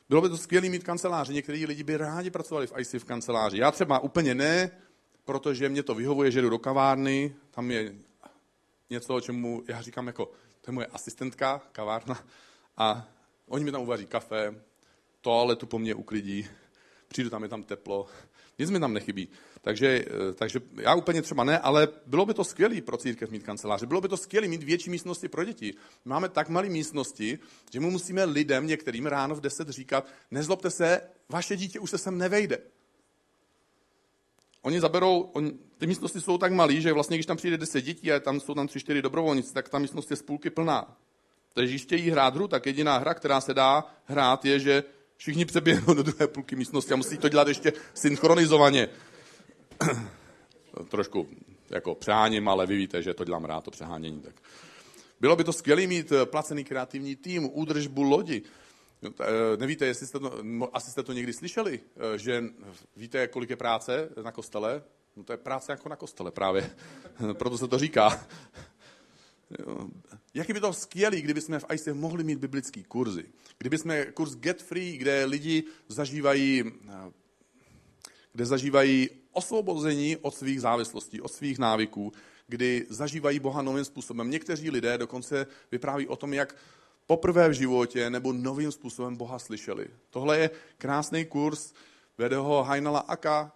Bylo 0.10 0.22
by 0.22 0.30
to 0.30 0.38
skvělé 0.38 0.70
mít 0.70 0.84
kanceláři. 0.84 1.34
Někteří 1.34 1.66
lidi 1.66 1.84
by 1.84 1.98
rádi 1.98 2.30
pracovali 2.30 2.68
v 2.68 2.74
IC 2.78 2.94
v 2.94 3.04
kanceláři. 3.04 3.58
Já 3.58 3.72
třeba 3.72 4.00
úplně 4.00 4.36
ne, 4.36 4.72
protože 5.26 5.70
mě 5.70 5.84
to 5.84 5.96
vyhovuje, 5.96 6.32
že 6.32 6.42
jdu 6.42 6.50
do 6.50 6.60
kavárny, 6.60 7.36
tam 7.52 7.72
je 7.72 7.96
něco, 8.90 9.22
čemu 9.22 9.64
já 9.68 9.82
říkám 9.82 10.08
jako, 10.08 10.26
to 10.62 10.72
je 10.72 10.74
moje 10.74 10.88
asistentka, 10.88 11.62
kavárna, 11.72 12.20
a 12.78 13.08
oni 13.48 13.66
mi 13.66 13.72
tam 13.72 13.82
uvaří 13.82 14.06
kafe, 14.06 14.62
toaletu 15.22 15.66
po 15.66 15.80
mně 15.80 15.96
uklidí, 15.96 16.48
přijdu 17.08 17.30
tam, 17.30 17.44
je 17.44 17.50
tam 17.50 17.64
teplo, 17.64 18.08
nic 18.60 18.70
mi 18.70 18.80
tam 18.80 18.94
nechybí. 18.94 19.30
Takže, 19.62 20.06
eh, 20.08 20.34
takže 20.34 20.60
já 20.78 20.96
úplně 20.96 21.22
třeba 21.22 21.44
ne, 21.44 21.60
ale 21.60 21.88
bylo 22.06 22.26
by 22.26 22.34
to 22.34 22.44
skvělé 22.44 22.82
pro 22.82 22.98
církev 22.98 23.30
mít 23.30 23.44
kanceláře. 23.44 23.86
Bylo 23.86 24.02
by 24.02 24.08
to 24.08 24.18
skvělé 24.18 24.48
mít 24.48 24.64
větší 24.64 24.90
místnosti 24.90 25.28
pro 25.28 25.44
děti. 25.44 25.74
Máme 26.06 26.30
tak 26.30 26.50
malé 26.50 26.70
místnosti, 26.70 27.40
že 27.72 27.80
mu 27.80 27.92
musíme 27.92 28.24
lidem 28.26 28.68
některým 28.68 29.06
ráno 29.06 29.36
v 29.36 29.42
10 29.42 29.70
říkat, 29.70 30.08
nezlobte 30.32 30.70
se, 30.70 31.02
vaše 31.30 31.56
dítě 31.56 31.80
už 31.80 31.90
se 31.90 31.98
sem 31.98 32.18
nevejde. 32.18 32.58
Oni 34.62 34.82
zaberou, 34.82 35.20
on, 35.20 35.52
ty 35.78 35.88
místnosti 35.88 36.22
jsou 36.22 36.38
tak 36.38 36.52
malé, 36.52 36.74
že 36.74 36.94
vlastně, 36.94 37.18
když 37.18 37.26
tam 37.26 37.38
přijde 37.38 37.58
10 37.58 37.82
dětí 37.82 38.12
a 38.12 38.20
tam 38.20 38.40
jsou 38.40 38.54
tam 38.54 38.68
3-4 38.68 39.02
dobrovolníci, 39.02 39.54
tak 39.54 39.70
ta 39.70 39.80
místnost 39.80 40.12
je 40.12 40.18
z 40.18 40.22
půlky 40.22 40.50
plná. 40.50 40.98
Takže 41.54 41.72
když 41.72 41.82
chtějí 41.82 42.10
hrát 42.10 42.36
hru, 42.36 42.48
tak 42.48 42.66
jediná 42.66 42.98
hra, 42.98 43.14
která 43.14 43.42
se 43.42 43.54
dá 43.54 43.84
hrát, 44.06 44.46
je, 44.46 44.60
že 44.60 44.84
všichni 45.18 45.46
přeběhnou 45.46 45.94
do 45.94 46.04
druhé 46.04 46.28
půlky 46.28 46.56
místnosti 46.56 46.94
a 46.94 46.96
musí 46.96 47.18
to 47.18 47.30
dělat 47.30 47.48
ještě 47.48 47.74
synchronizovaně. 47.94 48.90
Trošku 50.90 51.28
jako 51.70 51.96
přeháním, 51.96 52.48
ale 52.48 52.66
vy 52.66 52.78
víte, 52.78 53.04
že 53.04 53.14
to 53.14 53.26
dělám 53.26 53.46
rád, 53.46 53.64
to 53.64 53.72
přehánění. 53.72 54.22
Tak. 54.22 54.36
Bylo 55.20 55.36
by 55.36 55.44
to 55.44 55.54
skvělé 55.54 55.88
mít 55.88 56.12
eh, 56.12 56.26
placený 56.26 56.64
kreativní 56.64 57.16
tým, 57.16 57.50
údržbu 57.54 58.04
lodi. 58.04 58.42
No, 59.02 59.10
eh, 59.22 59.58
nevíte, 59.58 59.86
jestli 59.86 60.08
jste 60.08 60.20
to, 60.20 60.44
asi 60.74 60.92
jste 60.92 61.04
to 61.04 61.14
někdy 61.14 61.34
slyšeli, 61.34 61.80
eh, 61.96 62.18
že 62.18 62.44
víte, 62.96 63.28
kolik 63.28 63.50
je 63.50 63.56
práce 63.56 64.10
na 64.24 64.32
kostele? 64.32 64.84
No 65.16 65.24
to 65.24 65.34
je 65.34 65.38
práce 65.38 65.72
jako 65.72 65.90
na 65.90 65.96
kostele 65.96 66.32
právě, 66.32 66.76
proto 67.34 67.58
se 67.58 67.68
to 67.68 67.78
říká. 67.78 68.28
Jaký 70.34 70.54
by 70.54 70.60
to 70.60 70.74
skvělý, 70.74 71.22
kdyby 71.22 71.42
jsme 71.42 71.60
v 71.60 71.66
ICF 71.74 71.94
mohli 71.94 72.24
mít 72.24 72.40
biblický 72.40 72.84
kurzy. 72.84 73.26
Kdyby 73.58 73.78
jsme 73.78 74.06
kurz 74.06 74.36
Get 74.36 74.62
Free, 74.62 74.98
kde 74.98 75.26
lidi 75.26 75.64
zažívají, 75.88 76.64
kde 78.34 78.46
zažívají 78.46 79.10
osvobození 79.32 80.18
od 80.18 80.36
svých 80.36 80.62
závislostí, 80.62 81.22
od 81.22 81.32
svých 81.32 81.60
návyků, 81.60 82.14
kdy 82.48 82.86
zažívají 82.90 83.40
Boha 83.40 83.62
novým 83.62 83.86
způsobem. 83.86 84.30
Někteří 84.30 84.70
lidé 84.70 84.98
dokonce 84.98 85.48
vypráví 85.72 86.08
o 86.08 86.16
tom, 86.16 86.34
jak 86.34 86.56
poprvé 87.08 87.50
v 87.50 87.54
životě 87.54 88.10
nebo 88.10 88.34
novým 88.34 88.72
způsobem 88.72 89.16
Boha 89.16 89.40
slyšeli. 89.40 89.88
Tohle 90.10 90.40
je 90.40 90.50
krásný 90.78 91.26
kurz, 91.26 91.74
vede 92.18 92.38
ho 92.38 92.64
Heinala 92.64 93.00
Aka, 93.00 93.52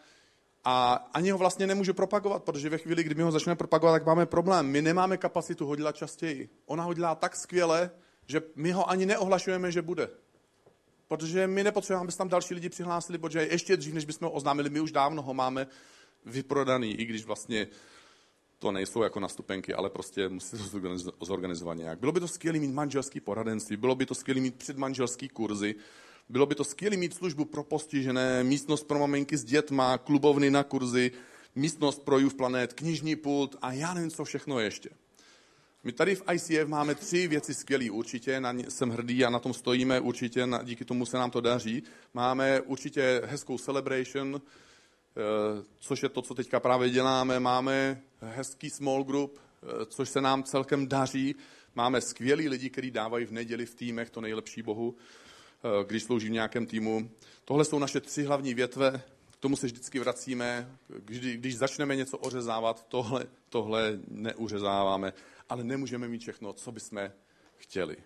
a 0.63 0.93
ani 1.13 1.31
ho 1.31 1.37
vlastně 1.37 1.67
nemůžu 1.67 1.93
propagovat, 1.93 2.43
protože 2.43 2.69
ve 2.69 2.77
chvíli, 2.77 3.03
kdy 3.03 3.15
my 3.15 3.23
ho 3.23 3.31
začneme 3.31 3.55
propagovat, 3.55 3.91
tak 3.91 4.05
máme 4.05 4.25
problém. 4.25 4.67
My 4.67 4.81
nemáme 4.81 5.17
kapacitu 5.17 5.65
ho 5.65 5.75
dělat 5.75 5.95
častěji. 5.95 6.49
Ona 6.65 6.83
ho 6.83 6.93
dělá 6.93 7.15
tak 7.15 7.35
skvěle, 7.35 7.91
že 8.29 8.41
my 8.55 8.71
ho 8.71 8.89
ani 8.89 9.05
neohlašujeme, 9.05 9.71
že 9.71 9.81
bude. 9.81 10.09
Protože 11.07 11.47
my 11.47 11.63
nepotřebujeme, 11.63 12.03
aby 12.03 12.11
se 12.11 12.17
tam 12.17 12.29
další 12.29 12.53
lidi 12.53 12.69
přihlásili, 12.69 13.17
protože 13.17 13.47
ještě 13.51 13.77
dřív, 13.77 13.93
než 13.93 14.05
bychom 14.05 14.25
ho 14.25 14.31
oznámili, 14.31 14.69
my 14.69 14.79
už 14.79 14.91
dávno 14.91 15.21
ho 15.21 15.33
máme 15.33 15.67
vyprodaný, 16.25 16.99
i 16.99 17.05
když 17.05 17.25
vlastně 17.25 17.67
to 18.59 18.71
nejsou 18.71 19.03
jako 19.03 19.19
nastupenky, 19.19 19.73
ale 19.73 19.89
prostě 19.89 20.29
musí 20.29 20.57
to 20.57 21.25
zorganizovat 21.25 21.77
nějak. 21.77 21.99
Bylo 21.99 22.11
by 22.11 22.19
to 22.19 22.27
skvělé 22.27 22.59
mít 22.59 22.73
manželský 22.73 23.19
poradenství, 23.19 23.77
bylo 23.77 23.95
by 23.95 24.05
to 24.05 24.15
skvělé 24.15 24.41
mít 24.41 24.55
předmanželský 24.55 25.29
kurzy, 25.29 25.75
bylo 26.29 26.45
by 26.45 26.55
to 26.55 26.63
skvělé 26.63 26.97
mít 26.97 27.13
službu 27.13 27.45
pro 27.45 27.63
postižené, 27.63 28.43
místnost 28.43 28.83
pro 28.83 28.99
maminky 28.99 29.37
s 29.37 29.43
dětma, 29.43 29.97
klubovny 29.97 30.51
na 30.51 30.63
kurzy, 30.63 31.11
místnost 31.55 32.03
pro 32.03 32.19
Youth 32.19 32.35
Planet, 32.35 32.73
knižní 32.73 33.15
pult 33.15 33.55
a 33.61 33.73
já 33.73 33.93
nevím, 33.93 34.11
co 34.11 34.25
všechno 34.25 34.59
ještě. 34.59 34.89
My 35.83 35.91
tady 35.91 36.15
v 36.15 36.23
ICF 36.33 36.67
máme 36.67 36.95
tři 36.95 37.27
věci 37.27 37.53
skvělé 37.53 37.91
určitě, 37.91 38.39
na 38.39 38.51
ně 38.51 38.71
jsem 38.71 38.89
hrdý 38.89 39.25
a 39.25 39.29
na 39.29 39.39
tom 39.39 39.53
stojíme 39.53 39.99
určitě, 39.99 40.47
na, 40.47 40.63
díky 40.63 40.85
tomu 40.85 41.05
se 41.05 41.17
nám 41.17 41.31
to 41.31 41.41
daří. 41.41 41.83
Máme 42.13 42.61
určitě 42.61 43.21
hezkou 43.25 43.57
celebration, 43.57 44.41
eh, 44.41 45.21
což 45.79 46.03
je 46.03 46.09
to, 46.09 46.21
co 46.21 46.33
teďka 46.33 46.59
právě 46.59 46.89
děláme. 46.89 47.39
Máme 47.39 48.01
hezký 48.19 48.69
small 48.69 49.03
group, 49.03 49.39
eh, 49.39 49.85
což 49.85 50.09
se 50.09 50.21
nám 50.21 50.43
celkem 50.43 50.87
daří. 50.87 51.35
Máme 51.75 52.01
skvělí 52.01 52.49
lidi, 52.49 52.69
kteří 52.69 52.91
dávají 52.91 53.25
v 53.25 53.31
neděli 53.31 53.65
v 53.65 53.75
týmech 53.75 54.09
to 54.09 54.21
nejlepší 54.21 54.61
Bohu. 54.61 54.95
Eh, 55.63 55.85
když 55.85 56.03
slouží 56.03 56.27
v 56.27 56.31
nějakém 56.31 56.65
týmu. 56.65 57.09
Tohle 57.45 57.65
jsou 57.65 57.79
naše 57.79 57.99
tři 57.99 58.23
hlavní 58.23 58.53
větve, 58.53 59.01
k 59.31 59.35
tomu 59.37 59.55
se 59.55 59.65
vždycky 59.65 59.99
vracíme. 59.99 60.77
Když, 60.87 61.37
když 61.37 61.57
začneme 61.57 61.95
něco 61.95 62.17
ořezávat, 62.17 62.85
tohle, 62.87 63.25
tohle 63.49 63.99
neuřezáváme, 64.07 65.13
ale 65.49 65.63
nemůžeme 65.63 66.07
mít 66.07 66.21
všechno, 66.21 66.53
co 66.53 66.71
bychom 66.71 67.11
chtěli. 67.57 67.97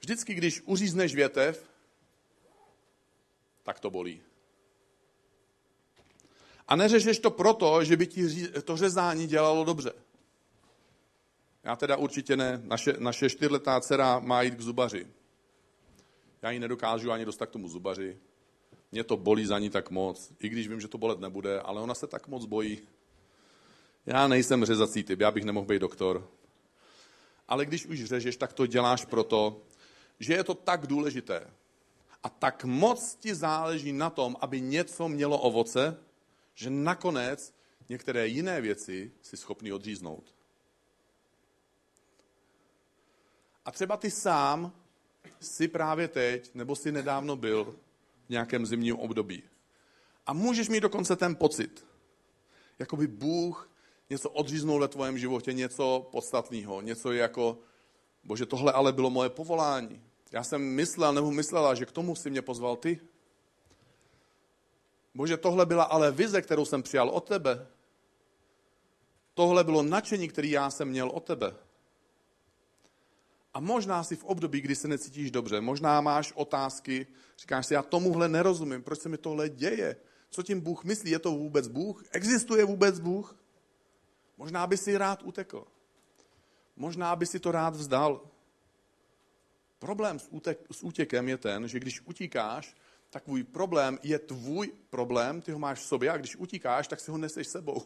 Vždycky, 0.00 0.34
když 0.34 0.62
uřízneš 0.64 1.14
větev, 1.14 1.70
tak 3.62 3.80
to 3.80 3.90
bolí. 3.90 4.22
A 6.68 6.76
neřešeš 6.76 7.18
to 7.18 7.30
proto, 7.30 7.84
že 7.84 7.96
by 7.96 8.06
ti 8.06 8.48
to 8.48 8.76
řezání 8.76 9.26
dělalo 9.26 9.64
dobře. 9.64 9.92
Já 11.64 11.76
teda 11.76 11.96
určitě 11.96 12.36
ne. 12.36 12.60
Naše, 12.64 12.94
naše 12.98 13.30
čtyřletá 13.30 13.80
dcera 13.80 14.18
má 14.18 14.42
jít 14.42 14.54
k 14.54 14.60
zubaři. 14.60 15.06
Já 16.42 16.50
ji 16.50 16.58
nedokážu 16.58 17.12
ani 17.12 17.24
dostat 17.24 17.46
k 17.46 17.50
tomu 17.50 17.68
zubaři. 17.68 18.18
Mě 18.92 19.04
to 19.04 19.16
bolí 19.16 19.46
za 19.46 19.58
ní 19.58 19.70
tak 19.70 19.90
moc, 19.90 20.32
i 20.40 20.48
když 20.48 20.68
vím, 20.68 20.80
že 20.80 20.88
to 20.88 20.98
bolet 20.98 21.20
nebude, 21.20 21.60
ale 21.60 21.80
ona 21.80 21.94
se 21.94 22.06
tak 22.06 22.28
moc 22.28 22.44
bojí. 22.44 22.78
Já 24.06 24.28
nejsem 24.28 24.64
řezací 24.64 25.04
typ, 25.04 25.20
já 25.20 25.30
bych 25.30 25.44
nemohl 25.44 25.66
být 25.66 25.78
doktor. 25.78 26.30
Ale 27.48 27.66
když 27.66 27.86
už 27.86 28.04
řežeš, 28.04 28.36
tak 28.36 28.52
to 28.52 28.66
děláš 28.66 29.04
proto, 29.04 29.62
že 30.20 30.34
je 30.34 30.44
to 30.44 30.54
tak 30.54 30.86
důležité. 30.86 31.50
A 32.22 32.28
tak 32.28 32.64
moc 32.64 33.14
ti 33.14 33.34
záleží 33.34 33.92
na 33.92 34.10
tom, 34.10 34.36
aby 34.40 34.60
něco 34.60 35.08
mělo 35.08 35.38
ovoce, 35.38 35.96
že 36.54 36.70
nakonec 36.70 37.54
některé 37.88 38.26
jiné 38.26 38.60
věci 38.60 39.12
si 39.22 39.36
schopný 39.36 39.72
odříznout. 39.72 40.34
A 43.64 43.70
třeba 43.70 43.96
ty 43.96 44.10
sám 44.10 44.72
jsi 45.40 45.68
právě 45.68 46.08
teď, 46.08 46.54
nebo 46.54 46.76
jsi 46.76 46.92
nedávno 46.92 47.36
byl 47.36 47.76
v 48.26 48.30
nějakém 48.30 48.66
zimním 48.66 48.96
období. 48.96 49.42
A 50.26 50.32
můžeš 50.32 50.68
mít 50.68 50.80
dokonce 50.80 51.16
ten 51.16 51.36
pocit, 51.36 51.86
jako 52.78 52.96
by 52.96 53.06
Bůh 53.06 53.70
něco 54.10 54.30
odříznul 54.30 54.80
ve 54.80 54.88
tvém 54.88 55.18
životě, 55.18 55.52
něco 55.52 56.08
podstatného, 56.12 56.80
něco 56.80 57.12
jako, 57.12 57.58
bože, 58.24 58.46
tohle 58.46 58.72
ale 58.72 58.92
bylo 58.92 59.10
moje 59.10 59.30
povolání. 59.30 60.02
Já 60.32 60.44
jsem 60.44 60.62
myslel 60.62 61.12
nebo 61.12 61.30
myslela, 61.30 61.74
že 61.74 61.86
k 61.86 61.92
tomu 61.92 62.16
si 62.16 62.30
mě 62.30 62.42
pozval 62.42 62.76
ty. 62.76 63.00
Bože, 65.14 65.36
tohle 65.36 65.66
byla 65.66 65.84
ale 65.84 66.12
vize, 66.12 66.42
kterou 66.42 66.64
jsem 66.64 66.82
přijal 66.82 67.10
od 67.10 67.28
tebe. 67.28 67.66
Tohle 69.34 69.64
bylo 69.64 69.82
nadšení, 69.82 70.28
který 70.28 70.50
já 70.50 70.70
jsem 70.70 70.88
měl 70.88 71.08
od 71.10 71.24
tebe. 71.24 71.54
A 73.54 73.60
možná 73.60 74.04
si 74.04 74.16
v 74.16 74.24
období, 74.24 74.60
kdy 74.60 74.74
se 74.74 74.88
necítíš 74.88 75.30
dobře, 75.30 75.60
možná 75.60 76.00
máš 76.00 76.32
otázky, 76.32 77.06
říkáš 77.38 77.66
si, 77.66 77.74
já 77.74 77.82
tomuhle 77.82 78.28
nerozumím, 78.28 78.82
proč 78.82 79.00
se 79.00 79.08
mi 79.08 79.18
tohle 79.18 79.48
děje? 79.48 79.96
Co 80.30 80.42
tím 80.42 80.60
Bůh 80.60 80.84
myslí? 80.84 81.10
Je 81.10 81.18
to 81.18 81.30
vůbec 81.30 81.68
Bůh? 81.68 82.04
Existuje 82.12 82.64
vůbec 82.64 83.00
Bůh? 83.00 83.36
Možná 84.36 84.66
by 84.66 84.76
si 84.76 84.96
rád 84.96 85.22
utekl. 85.22 85.66
Možná 86.76 87.16
by 87.16 87.26
si 87.26 87.40
to 87.40 87.52
rád 87.52 87.76
vzdal. 87.76 88.20
Problém 89.78 90.18
s, 90.18 90.28
útek, 90.30 90.58
s 90.70 90.82
útěkem 90.82 91.28
je 91.28 91.38
ten, 91.38 91.68
že 91.68 91.80
když 91.80 92.00
utíkáš, 92.06 92.76
tak 93.10 93.24
tvůj 93.24 93.44
problém 93.44 93.98
je 94.02 94.18
tvůj 94.18 94.72
problém, 94.90 95.40
ty 95.40 95.52
ho 95.52 95.58
máš 95.58 95.78
v 95.78 95.86
sobě 95.86 96.10
a 96.10 96.16
když 96.16 96.36
utíkáš, 96.36 96.88
tak 96.88 97.00
si 97.00 97.10
ho 97.10 97.18
neseš 97.18 97.48
sebou 97.48 97.82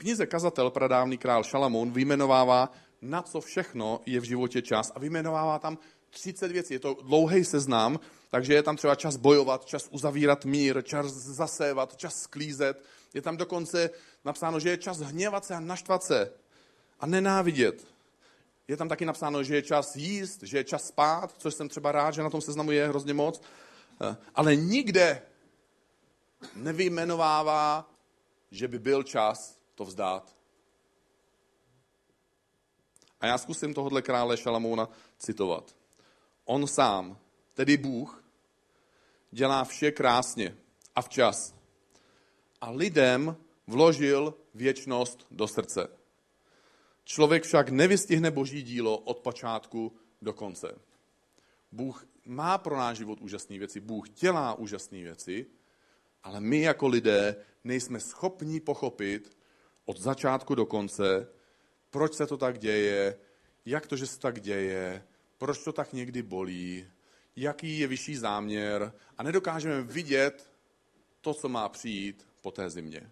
knize 0.00 0.26
Kazatel 0.26 0.70
pradávný 0.70 1.18
král 1.18 1.44
Šalamoun 1.44 1.90
vyjmenovává, 1.90 2.72
na 3.02 3.22
co 3.22 3.40
všechno 3.40 4.00
je 4.06 4.20
v 4.20 4.24
životě 4.24 4.62
čas 4.62 4.92
a 4.94 4.98
vyjmenovává 4.98 5.58
tam 5.58 5.78
30 6.10 6.52
věcí. 6.52 6.74
Je 6.74 6.80
to 6.80 6.96
dlouhý 7.02 7.44
seznam, 7.44 8.00
takže 8.30 8.54
je 8.54 8.62
tam 8.62 8.76
třeba 8.76 8.94
čas 8.94 9.16
bojovat, 9.16 9.64
čas 9.64 9.88
uzavírat 9.90 10.44
mír, 10.44 10.82
čas 10.82 11.06
zasévat, 11.12 11.96
čas 11.96 12.22
sklízet. 12.22 12.84
Je 13.14 13.22
tam 13.22 13.36
dokonce 13.36 13.90
napsáno, 14.24 14.60
že 14.60 14.68
je 14.70 14.76
čas 14.76 14.98
hněvat 14.98 15.44
se 15.44 15.54
a 15.54 15.60
naštvat 15.60 16.02
se 16.02 16.32
a 17.00 17.06
nenávidět. 17.06 17.86
Je 18.68 18.76
tam 18.76 18.88
taky 18.88 19.04
napsáno, 19.04 19.42
že 19.42 19.54
je 19.54 19.62
čas 19.62 19.96
jíst, 19.96 20.42
že 20.42 20.58
je 20.58 20.64
čas 20.64 20.86
spát, 20.86 21.34
což 21.38 21.54
jsem 21.54 21.68
třeba 21.68 21.92
rád, 21.92 22.10
že 22.10 22.22
na 22.22 22.30
tom 22.30 22.40
seznamu 22.40 22.70
je 22.70 22.88
hrozně 22.88 23.14
moc. 23.14 23.42
Ale 24.34 24.56
nikde 24.56 25.22
nevyjmenovává, 26.54 27.90
že 28.50 28.68
by 28.68 28.78
byl 28.78 29.02
čas 29.02 29.58
to 29.74 29.84
vzdát. 29.84 30.36
A 33.20 33.26
já 33.26 33.38
zkusím 33.38 33.74
tohohle 33.74 34.02
krále 34.02 34.36
Šalamouna 34.36 34.88
citovat. 35.18 35.76
On 36.44 36.66
sám, 36.66 37.18
tedy 37.54 37.76
Bůh, 37.76 38.24
dělá 39.30 39.64
vše 39.64 39.90
krásně 39.90 40.56
a 40.94 41.02
včas. 41.02 41.59
A 42.60 42.70
lidem 42.70 43.36
vložil 43.66 44.34
věčnost 44.54 45.26
do 45.30 45.48
srdce. 45.48 45.88
Člověk 47.04 47.44
však 47.44 47.68
nevystihne 47.68 48.30
boží 48.30 48.62
dílo 48.62 48.98
od 48.98 49.18
počátku 49.18 49.92
do 50.22 50.32
konce. 50.32 50.78
Bůh 51.72 52.06
má 52.26 52.58
pro 52.58 52.76
náš 52.76 52.96
život 52.98 53.20
úžasné 53.20 53.58
věci, 53.58 53.80
Bůh 53.80 54.08
dělá 54.08 54.54
úžasné 54.54 54.98
věci, 54.98 55.46
ale 56.22 56.40
my 56.40 56.60
jako 56.60 56.88
lidé 56.88 57.36
nejsme 57.64 58.00
schopni 58.00 58.60
pochopit 58.60 59.36
od 59.84 59.98
začátku 60.00 60.54
do 60.54 60.66
konce, 60.66 61.28
proč 61.90 62.14
se 62.14 62.26
to 62.26 62.36
tak 62.36 62.58
děje, 62.58 63.18
jak 63.66 63.86
to, 63.86 63.96
že 63.96 64.06
se 64.06 64.18
tak 64.18 64.40
děje, 64.40 65.06
proč 65.38 65.64
to 65.64 65.72
tak 65.72 65.92
někdy 65.92 66.22
bolí, 66.22 66.86
jaký 67.36 67.78
je 67.78 67.86
vyšší 67.86 68.16
záměr 68.16 68.92
a 69.18 69.22
nedokážeme 69.22 69.82
vidět 69.82 70.50
to, 71.20 71.34
co 71.34 71.48
má 71.48 71.68
přijít 71.68 72.29
po 72.40 72.50
té 72.50 72.70
zimě. 72.70 73.10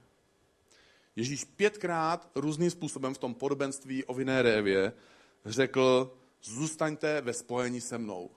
Ježíš 1.16 1.44
pětkrát 1.44 2.30
různým 2.34 2.70
způsobem 2.70 3.14
v 3.14 3.18
tom 3.18 3.34
podobenství 3.34 4.04
o 4.04 4.14
vinné 4.14 4.42
révě 4.42 4.92
řekl, 5.44 6.16
zůstaňte 6.42 7.20
ve 7.20 7.32
spojení 7.32 7.80
se 7.80 7.98
mnou. 7.98 8.30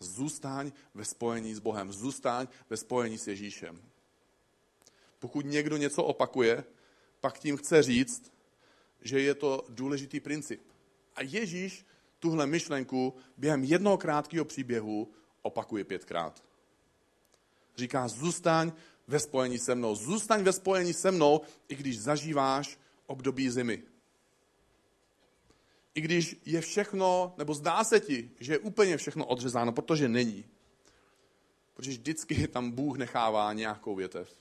Zůstaň 0.00 0.72
ve 0.94 1.04
spojení 1.04 1.54
s 1.54 1.58
Bohem. 1.58 1.92
Zůstaň 1.92 2.46
ve 2.70 2.76
spojení 2.76 3.18
s 3.18 3.26
Ježíšem. 3.26 3.82
Pokud 5.18 5.46
někdo 5.46 5.76
něco 5.76 6.04
opakuje, 6.04 6.64
pak 7.20 7.38
tím 7.38 7.56
chce 7.56 7.82
říct, 7.82 8.32
že 9.00 9.20
je 9.20 9.34
to 9.34 9.64
důležitý 9.68 10.20
princip. 10.20 10.62
A 11.14 11.22
Ježíš 11.22 11.86
tuhle 12.18 12.46
myšlenku 12.46 13.14
během 13.36 13.64
jednoho 13.64 13.98
krátkého 13.98 14.44
příběhu 14.44 15.12
opakuje 15.42 15.84
pětkrát. 15.84 16.44
Říká, 17.76 18.08
zůstaň 18.08 18.72
ve 19.08 19.20
spojení 19.20 19.58
se 19.58 19.74
mnou. 19.74 19.94
Zůstaň 19.94 20.42
ve 20.42 20.52
spojení 20.52 20.92
se 20.92 21.10
mnou, 21.10 21.40
i 21.68 21.74
když 21.74 22.00
zažíváš 22.00 22.78
období 23.06 23.50
zimy. 23.50 23.82
I 25.94 26.00
když 26.00 26.36
je 26.46 26.60
všechno, 26.60 27.34
nebo 27.38 27.54
zdá 27.54 27.84
se 27.84 28.00
ti, 28.00 28.30
že 28.40 28.52
je 28.52 28.58
úplně 28.58 28.96
všechno 28.96 29.26
odřezáno, 29.26 29.72
protože 29.72 30.08
není. 30.08 30.44
Protože 31.74 31.90
vždycky 31.90 32.48
tam 32.48 32.70
Bůh 32.70 32.98
nechává 32.98 33.52
nějakou 33.52 33.94
větev. 33.94 34.34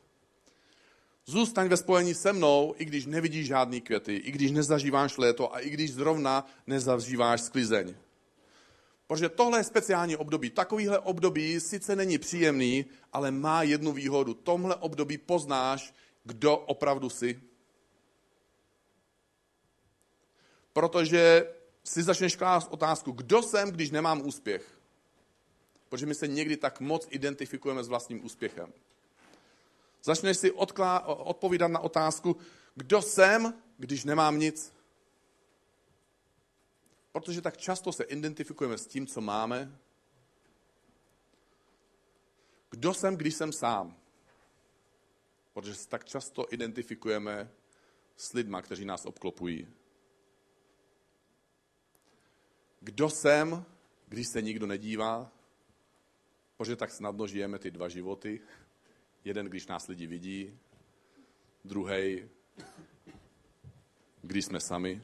Zůstaň 1.25 1.67
ve 1.67 1.77
spojení 1.77 2.13
se 2.13 2.33
mnou, 2.33 2.75
i 2.77 2.85
když 2.85 3.05
nevidíš 3.05 3.47
žádný 3.47 3.81
květy, 3.81 4.15
i 4.15 4.31
když 4.31 4.51
nezažíváš 4.51 5.17
léto 5.17 5.55
a 5.55 5.59
i 5.59 5.69
když 5.69 5.93
zrovna 5.93 6.45
nezažíváš 6.67 7.41
sklizeň. 7.41 7.95
Protože 9.07 9.29
tohle 9.29 9.59
je 9.59 9.63
speciální 9.63 10.15
období. 10.17 10.49
Takovýhle 10.49 10.99
období 10.99 11.59
sice 11.59 11.95
není 11.95 12.17
příjemný, 12.17 12.85
ale 13.13 13.31
má 13.31 13.63
jednu 13.63 13.91
výhodu. 13.91 14.33
Tomhle 14.33 14.75
období 14.75 15.17
poznáš, 15.17 15.93
kdo 16.23 16.57
opravdu 16.57 17.09
jsi. 17.09 17.41
Protože 20.73 21.53
si 21.83 22.03
začneš 22.03 22.35
klást 22.35 22.67
otázku, 22.71 23.11
kdo 23.11 23.41
jsem, 23.41 23.71
když 23.71 23.91
nemám 23.91 24.27
úspěch. 24.27 24.79
Protože 25.89 26.05
my 26.05 26.15
se 26.15 26.27
někdy 26.27 26.57
tak 26.57 26.79
moc 26.79 27.07
identifikujeme 27.09 27.83
s 27.83 27.87
vlastním 27.87 28.25
úspěchem. 28.25 28.73
Začneš 30.03 30.37
si 30.37 30.51
odklá- 30.51 31.03
odpovídat 31.05 31.67
na 31.67 31.79
otázku, 31.79 32.37
kdo 32.75 33.01
jsem, 33.01 33.53
když 33.77 34.03
nemám 34.03 34.39
nic. 34.39 34.73
Protože 37.19 37.41
tak 37.41 37.57
často 37.57 37.91
se 37.91 38.03
identifikujeme 38.03 38.77
s 38.77 38.87
tím, 38.87 39.07
co 39.07 39.21
máme. 39.21 39.79
Kdo 42.69 42.93
jsem, 42.93 43.17
když 43.17 43.35
jsem 43.35 43.53
sám? 43.53 43.97
Protože 45.53 45.75
se 45.75 45.89
tak 45.89 46.05
často 46.05 46.53
identifikujeme 46.53 47.51
s 48.15 48.33
lidma, 48.33 48.61
kteří 48.61 48.85
nás 48.85 49.05
obklopují. 49.05 49.67
Kdo 52.79 53.09
jsem, 53.09 53.65
když 54.07 54.27
se 54.27 54.41
nikdo 54.41 54.67
nedívá? 54.67 55.31
Protože 56.57 56.75
tak 56.75 56.91
snadno 56.91 57.27
žijeme 57.27 57.59
ty 57.59 57.71
dva 57.71 57.89
životy. 57.89 58.41
Jeden, 59.23 59.45
když 59.45 59.67
nás 59.67 59.87
lidi 59.87 60.07
vidí, 60.07 60.59
druhý, 61.65 62.29
když 64.21 64.45
jsme 64.45 64.59
sami. 64.59 65.01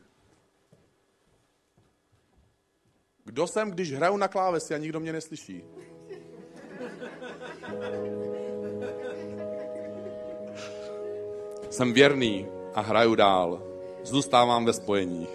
Kdo 3.25 3.47
jsem, 3.47 3.71
když 3.71 3.93
hraju 3.93 4.17
na 4.17 4.27
klávesi 4.27 4.75
a 4.75 4.77
nikdo 4.77 4.99
mě 4.99 5.13
neslyší? 5.13 5.63
Jsem 11.69 11.93
věrný 11.93 12.47
a 12.73 12.81
hraju 12.81 13.15
dál. 13.15 13.63
Zůstávám 14.03 14.65
ve 14.65 14.73
spojení. 14.73 15.27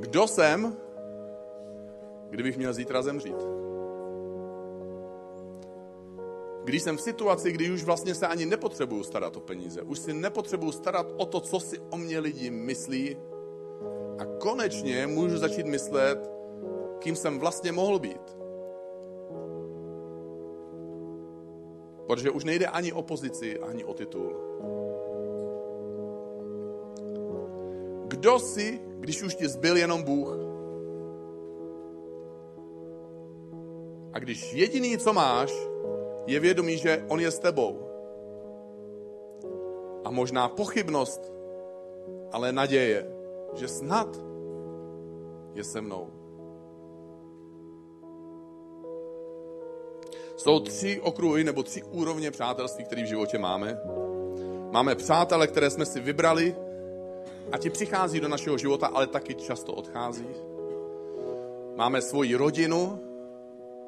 Kdo 0.00 0.26
jsem, 0.26 0.76
kdybych 2.30 2.56
měl 2.56 2.72
zítra 2.72 3.02
zemřít? 3.02 3.67
Když 6.68 6.82
jsem 6.82 6.96
v 6.96 7.00
situaci, 7.00 7.52
kdy 7.52 7.70
už 7.70 7.84
vlastně 7.84 8.14
se 8.14 8.26
ani 8.26 8.46
nepotřebuju 8.46 9.02
starat 9.02 9.36
o 9.36 9.40
peníze, 9.40 9.82
už 9.82 9.98
si 9.98 10.12
nepotřebuju 10.12 10.72
starat 10.72 11.06
o 11.16 11.26
to, 11.26 11.40
co 11.40 11.60
si 11.60 11.78
o 11.90 11.98
mě 11.98 12.18
lidi 12.18 12.50
myslí 12.50 13.16
a 14.18 14.24
konečně 14.24 15.06
můžu 15.06 15.38
začít 15.38 15.66
myslet, 15.66 16.30
kým 16.98 17.16
jsem 17.16 17.38
vlastně 17.38 17.72
mohl 17.72 17.98
být. 17.98 18.36
Protože 22.06 22.30
už 22.30 22.44
nejde 22.44 22.66
ani 22.66 22.92
o 22.92 23.02
pozici, 23.02 23.58
ani 23.58 23.84
o 23.84 23.94
titul. 23.94 24.36
Kdo 28.06 28.38
jsi, 28.38 28.80
když 28.98 29.22
už 29.22 29.34
ti 29.34 29.48
zbyl 29.48 29.76
jenom 29.76 30.02
Bůh? 30.02 30.36
A 34.12 34.18
když 34.18 34.52
jediný, 34.52 34.98
co 34.98 35.12
máš, 35.12 35.52
je 36.28 36.40
vědomí, 36.40 36.76
že 36.78 37.04
On 37.08 37.20
je 37.20 37.30
s 37.30 37.38
tebou. 37.38 37.88
A 40.04 40.10
možná 40.10 40.48
pochybnost, 40.48 41.32
ale 42.32 42.52
naděje, 42.52 43.06
že 43.54 43.68
snad 43.68 44.08
je 45.54 45.64
se 45.64 45.80
mnou. 45.80 46.08
Jsou 50.36 50.60
tři 50.60 51.00
okruhy 51.00 51.44
nebo 51.44 51.62
tři 51.62 51.82
úrovně 51.82 52.30
přátelství, 52.30 52.84
které 52.84 53.02
v 53.02 53.06
životě 53.06 53.38
máme. 53.38 53.80
Máme 54.70 54.94
přátele, 54.94 55.46
které 55.46 55.70
jsme 55.70 55.86
si 55.86 56.00
vybrali 56.00 56.56
a 57.52 57.58
ti 57.58 57.70
přichází 57.70 58.20
do 58.20 58.28
našeho 58.28 58.58
života, 58.58 58.86
ale 58.86 59.06
taky 59.06 59.34
často 59.34 59.72
odchází. 59.72 60.28
Máme 61.76 62.02
svoji 62.02 62.34
rodinu, 62.34 62.98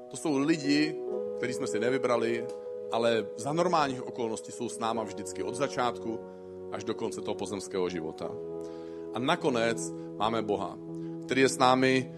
to 0.08 0.16
jsou 0.16 0.38
lidi, 0.38 0.96
který 1.40 1.52
jsme 1.52 1.66
si 1.66 1.80
nevybrali, 1.80 2.46
ale 2.92 3.26
za 3.36 3.52
normálních 3.52 4.06
okolností 4.06 4.52
jsou 4.52 4.68
s 4.68 4.78
náma 4.78 5.02
vždycky 5.02 5.42
od 5.42 5.54
začátku 5.54 6.20
až 6.72 6.84
do 6.84 6.94
konce 6.94 7.20
toho 7.20 7.34
pozemského 7.34 7.88
života. 7.88 8.30
A 9.14 9.18
nakonec 9.18 9.92
máme 10.16 10.42
Boha, 10.42 10.78
který 11.24 11.40
je 11.40 11.48
s 11.48 11.58
námi 11.58 12.12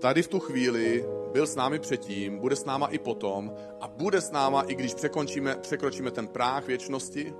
tady 0.00 0.22
v 0.22 0.28
tu 0.28 0.40
chvíli, 0.40 1.04
byl 1.32 1.46
s 1.46 1.56
námi 1.56 1.78
předtím, 1.78 2.38
bude 2.38 2.56
s 2.56 2.64
náma 2.64 2.86
i 2.86 2.98
potom 2.98 3.52
a 3.80 3.88
bude 3.88 4.20
s 4.20 4.30
náma, 4.30 4.62
i 4.62 4.74
když 4.74 4.94
překročíme, 4.94 5.56
překročíme 5.56 6.10
ten 6.10 6.28
práh 6.28 6.66
věčnosti 6.66 7.34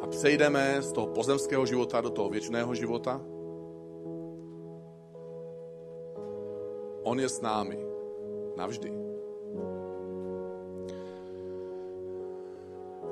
a 0.00 0.06
přejdeme 0.06 0.82
z 0.82 0.92
toho 0.92 1.06
pozemského 1.06 1.66
života 1.66 2.00
do 2.00 2.10
toho 2.10 2.28
věčného 2.28 2.74
života. 2.74 3.20
On 7.02 7.20
je 7.20 7.28
s 7.28 7.40
námi 7.40 7.78
navždy. 8.56 9.07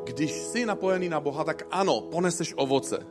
Když 0.06 0.32
jsi 0.32 0.66
napojený 0.66 1.08
na 1.08 1.20
Boha, 1.20 1.44
tak 1.44 1.66
ano, 1.70 2.00
poneseš 2.00 2.54
ovoce. 2.56 3.06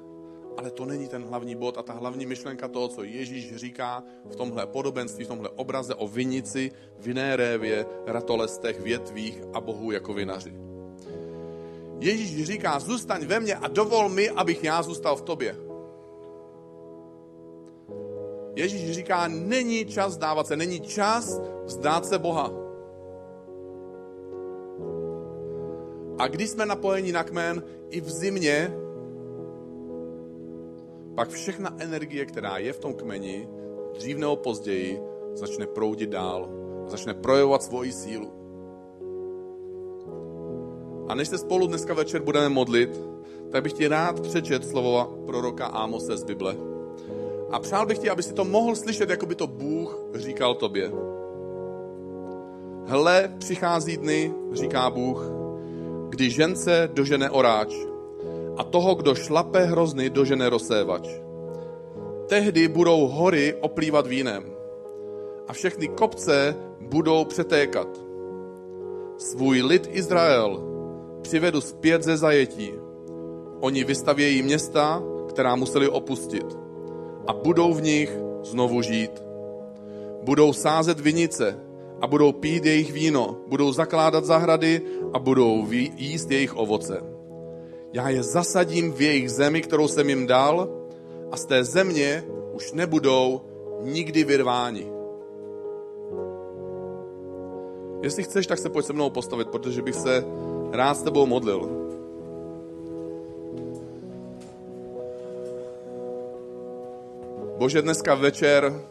Ale 0.57 0.71
to 0.71 0.85
není 0.85 1.07
ten 1.07 1.23
hlavní 1.23 1.55
bod 1.55 1.77
a 1.77 1.83
ta 1.83 1.93
hlavní 1.93 2.25
myšlenka 2.25 2.67
toho, 2.67 2.87
co 2.87 3.03
Ježíš 3.03 3.55
říká 3.55 4.03
v 4.25 4.35
tomhle 4.35 4.67
podobenství, 4.67 5.25
v 5.25 5.27
tomhle 5.27 5.49
obraze 5.49 5.95
o 5.95 6.07
vinici, 6.07 6.71
vinné 6.99 7.35
révě, 7.35 7.85
ratolestech, 8.07 8.81
větvích 8.81 9.41
a 9.53 9.61
Bohu 9.61 9.91
jako 9.91 10.13
vinaři. 10.13 10.53
Ježíš 11.99 12.43
říká, 12.43 12.79
zůstaň 12.79 13.25
ve 13.25 13.39
mně 13.39 13.55
a 13.55 13.67
dovol 13.67 14.09
mi, 14.09 14.29
abych 14.29 14.63
já 14.63 14.83
zůstal 14.83 15.15
v 15.15 15.21
tobě. 15.21 15.55
Ježíš 18.55 18.91
říká, 18.91 19.27
není 19.27 19.85
čas 19.85 20.17
dávat 20.17 20.47
se, 20.47 20.55
není 20.55 20.79
čas 20.79 21.41
vzdát 21.65 22.05
se 22.05 22.19
Boha. 22.19 22.64
A 26.17 26.27
když 26.27 26.49
jsme 26.49 26.65
napojeni 26.65 27.11
na 27.11 27.23
kmen 27.23 27.63
i 27.89 28.01
v 28.01 28.09
zimě, 28.09 28.73
pak 31.15 31.29
všechna 31.29 31.75
energie, 31.79 32.25
která 32.25 32.57
je 32.57 32.73
v 32.73 32.79
tom 32.79 32.93
kmeni, 32.93 33.47
dřív 33.93 34.17
nebo 34.17 34.35
později, 34.35 35.01
začne 35.33 35.67
proudit 35.67 36.09
dál. 36.09 36.49
Začne 36.87 37.13
projevovat 37.13 37.63
svoji 37.63 37.91
sílu. 37.91 38.31
A 41.07 41.15
než 41.15 41.27
se 41.27 41.37
spolu 41.37 41.67
dneska 41.67 41.93
večer 41.93 42.21
budeme 42.21 42.49
modlit, 42.49 43.01
tak 43.51 43.63
bych 43.63 43.73
ti 43.73 43.87
rád 43.87 44.19
přečet 44.19 44.65
slova 44.65 45.09
proroka 45.25 45.65
Ámose 45.65 46.17
z 46.17 46.23
Bible. 46.23 46.55
A 47.51 47.59
přál 47.59 47.85
bych 47.85 47.97
ti, 47.97 48.09
aby 48.09 48.23
si 48.23 48.33
to 48.33 48.45
mohl 48.45 48.75
slyšet, 48.75 49.09
jako 49.09 49.25
by 49.25 49.35
to 49.35 49.47
Bůh 49.47 49.99
říkal 50.13 50.55
tobě. 50.55 50.91
Hle, 52.85 53.33
přichází 53.37 53.97
dny, 53.97 54.33
říká 54.53 54.89
Bůh, 54.89 55.44
kdy 56.15 56.29
žence 56.31 56.89
dožene 56.95 57.27
oráč 57.27 57.75
a 58.55 58.63
toho, 58.63 58.95
kdo 58.95 59.15
šlape 59.15 59.67
hrozny, 59.67 60.07
dožene 60.07 60.47
rozsévač. 60.47 61.03
Tehdy 62.31 62.71
budou 62.71 63.11
hory 63.11 63.51
oplývat 63.59 64.07
vínem 64.07 64.47
a 65.47 65.53
všechny 65.53 65.87
kopce 65.87 66.55
budou 66.79 67.25
přetékat. 67.27 67.87
Svůj 69.17 69.61
lid 69.61 69.91
Izrael 69.91 70.63
přivedu 71.21 71.61
zpět 71.61 72.03
ze 72.03 72.17
zajetí. 72.17 72.73
Oni 73.59 73.83
vystavějí 73.83 74.41
města, 74.41 75.03
která 75.29 75.55
museli 75.55 75.89
opustit 75.89 76.47
a 77.27 77.33
budou 77.33 77.73
v 77.73 77.81
nich 77.81 78.11
znovu 78.43 78.81
žít. 78.81 79.23
Budou 80.23 80.53
sázet 80.53 80.99
vinice 80.99 81.59
a 82.05 82.07
budou 82.07 82.31
pít 82.31 82.65
jejich 82.65 82.93
víno, 82.93 83.37
budou 83.47 83.73
zakládat 83.73 84.25
zahrady 84.25 84.81
a 85.13 85.19
budou 85.19 85.67
jíst 85.71 86.31
jejich 86.31 86.57
ovoce. 86.57 87.01
Já 87.93 88.09
je 88.09 88.23
zasadím 88.23 88.91
v 88.91 89.01
jejich 89.01 89.31
zemi, 89.31 89.61
kterou 89.61 89.87
jsem 89.87 90.09
jim 90.09 90.27
dal 90.27 90.69
a 91.31 91.37
z 91.37 91.45
té 91.45 91.63
země 91.63 92.23
už 92.53 92.71
nebudou 92.71 93.41
nikdy 93.81 94.23
vyrváni. 94.23 94.87
Jestli 98.01 98.23
chceš, 98.23 98.47
tak 98.47 98.59
se 98.59 98.69
pojď 98.69 98.85
se 98.85 98.93
mnou 98.93 99.09
postavit, 99.09 99.47
protože 99.47 99.81
bych 99.81 99.95
se 99.95 100.25
rád 100.71 100.97
s 100.97 101.01
tebou 101.01 101.25
modlil. 101.25 101.69
Bože, 107.57 107.81
dneska 107.81 108.15
večer 108.15 108.81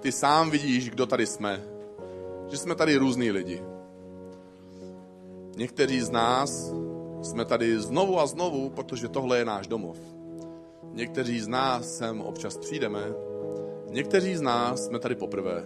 ty 0.00 0.12
sám 0.12 0.50
vidíš, 0.50 0.90
kdo 0.90 1.06
tady 1.06 1.26
jsme. 1.26 1.73
Že 2.48 2.56
jsme 2.56 2.74
tady 2.74 2.96
různí 2.96 3.30
lidi. 3.30 3.62
Někteří 5.56 6.00
z 6.00 6.10
nás 6.10 6.74
jsme 7.22 7.44
tady 7.44 7.80
znovu 7.80 8.20
a 8.20 8.26
znovu, 8.26 8.70
protože 8.70 9.08
tohle 9.08 9.38
je 9.38 9.44
náš 9.44 9.66
domov. 9.66 9.98
Někteří 10.92 11.40
z 11.40 11.48
nás 11.48 11.96
sem 11.96 12.20
občas 12.20 12.56
přijdeme, 12.56 13.14
někteří 13.90 14.36
z 14.36 14.40
nás 14.40 14.84
jsme 14.84 14.98
tady 14.98 15.14
poprvé. 15.14 15.64